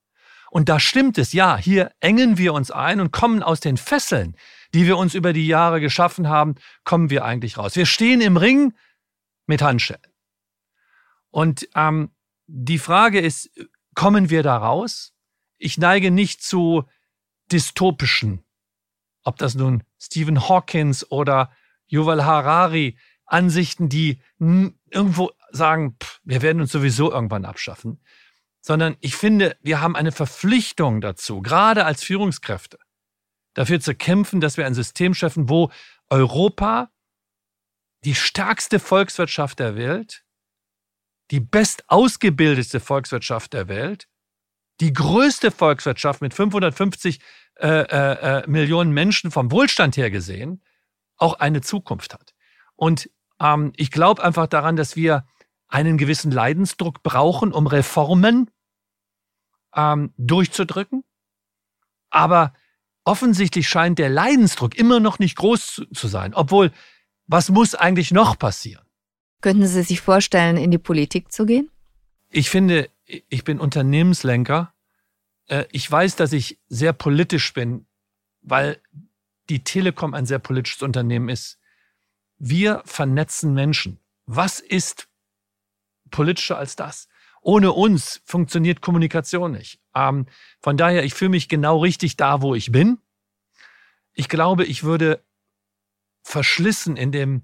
[0.52, 4.36] Und da stimmt es, ja, hier engen wir uns ein und kommen aus den Fesseln,
[4.74, 7.78] die wir uns über die Jahre geschaffen haben, kommen wir eigentlich raus.
[7.78, 8.74] Wir stehen im Ring
[9.48, 10.12] mit Handschellen.
[11.30, 12.12] Und ähm,
[12.48, 13.50] die Frage ist,
[13.96, 15.14] kommen wir da raus?
[15.58, 16.84] Ich neige nicht zu
[17.52, 18.44] dystopischen,
[19.24, 21.52] ob das nun Stephen Hawkins oder
[21.88, 28.02] Yuval Harari, Ansichten, die irgendwo sagen, pff, wir werden uns sowieso irgendwann abschaffen,
[28.62, 32.80] sondern ich finde, wir haben eine Verpflichtung dazu, gerade als Führungskräfte,
[33.54, 35.72] dafür zu kämpfen, dass wir ein System schaffen, wo
[36.10, 36.92] Europa,
[38.04, 40.26] die stärkste Volkswirtschaft der Welt,
[41.32, 44.08] die best ausgebildete Volkswirtschaft der Welt,
[44.80, 47.20] die größte Volkswirtschaft mit 550
[47.56, 50.64] äh, äh, äh, Millionen Menschen vom Wohlstand her gesehen,
[51.18, 52.34] auch eine Zukunft hat.
[52.76, 53.10] Und
[53.40, 55.26] ähm, ich glaube einfach daran, dass wir
[55.68, 58.50] einen gewissen Leidensdruck brauchen, um Reformen
[59.76, 61.04] ähm, durchzudrücken.
[62.10, 62.54] Aber
[63.06, 66.34] offensichtlich scheint der Leidensdruck immer noch nicht groß zu sein.
[66.34, 66.72] Obwohl,
[67.28, 68.86] was muss eigentlich noch passieren?
[69.42, 71.70] Könnten Sie sich vorstellen, in die Politik zu gehen?
[72.36, 74.74] Ich finde, ich bin Unternehmenslenker.
[75.46, 77.86] Äh, ich weiß, dass ich sehr politisch bin,
[78.42, 78.82] weil
[79.50, 81.60] die Telekom ein sehr politisches Unternehmen ist.
[82.40, 84.00] Wir vernetzen Menschen.
[84.26, 85.10] Was ist
[86.10, 87.08] politischer als das?
[87.42, 89.80] Ohne uns funktioniert Kommunikation nicht.
[89.94, 90.26] Ähm,
[90.60, 92.98] von daher, ich fühle mich genau richtig da, wo ich bin.
[94.14, 95.24] Ich glaube, ich würde
[96.24, 97.44] verschlissen in dem,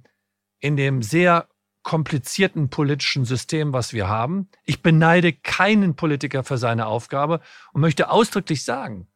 [0.58, 1.48] in dem sehr
[1.84, 4.50] komplizierten politischen System, was wir haben.
[4.66, 7.42] Ich beneide keinen Politiker für seine Aufgabe
[7.74, 9.08] und möchte ausdrücklich sagen,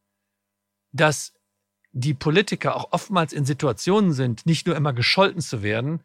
[0.92, 1.34] dass
[1.92, 6.02] die Politiker auch oftmals in Situationen sind, nicht nur immer gescholten zu werden,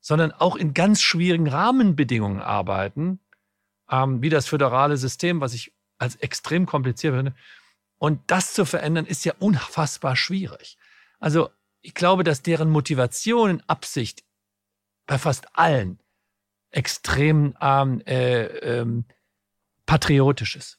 [0.00, 3.20] sondern auch in ganz schwierigen Rahmenbedingungen arbeiten,
[3.90, 7.34] ähm, wie das föderale System, was ich als extrem kompliziert finde.
[7.98, 10.76] Und das zu verändern, ist ja unfassbar schwierig.
[11.18, 11.50] Also
[11.80, 14.24] ich glaube, dass deren Motivation und Absicht
[15.06, 15.98] bei fast allen
[16.70, 19.04] extrem ähm, äh, ähm,
[19.86, 20.78] patriotisch ist.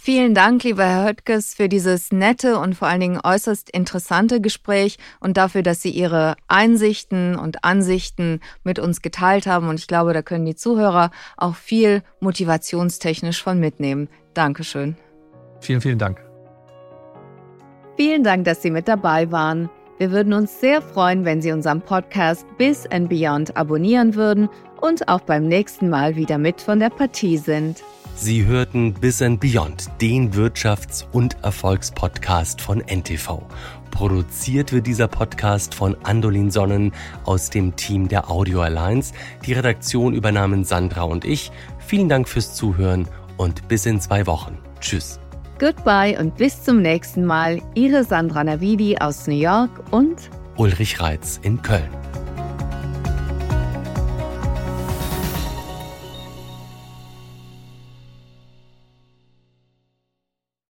[0.00, 4.96] Vielen Dank, lieber Herr Höttges, für dieses nette und vor allen Dingen äußerst interessante Gespräch
[5.18, 9.68] und dafür, dass Sie Ihre Einsichten und Ansichten mit uns geteilt haben.
[9.68, 14.08] Und ich glaube, da können die Zuhörer auch viel motivationstechnisch von mitnehmen.
[14.34, 14.96] Dankeschön.
[15.60, 16.24] Vielen, vielen Dank.
[17.96, 19.68] Vielen Dank, dass Sie mit dabei waren.
[19.98, 24.48] Wir würden uns sehr freuen, wenn Sie unseren Podcast Bis and Beyond abonnieren würden
[24.80, 27.82] und auch beim nächsten Mal wieder mit von der Partie sind.
[28.14, 33.42] Sie hörten Bis and Beyond, den Wirtschafts- und Erfolgspodcast von NTV.
[33.90, 36.92] Produziert wird dieser Podcast von Andolin Sonnen
[37.24, 39.12] aus dem Team der Audio Alliance.
[39.46, 41.50] Die Redaktion übernahmen Sandra und ich.
[41.84, 44.58] Vielen Dank fürs Zuhören und bis in zwei Wochen.
[44.80, 45.18] Tschüss.
[45.58, 47.60] Goodbye und bis zum nächsten Mal.
[47.74, 51.90] Ihre Sandra Navidi aus New York und Ulrich Reitz in Köln.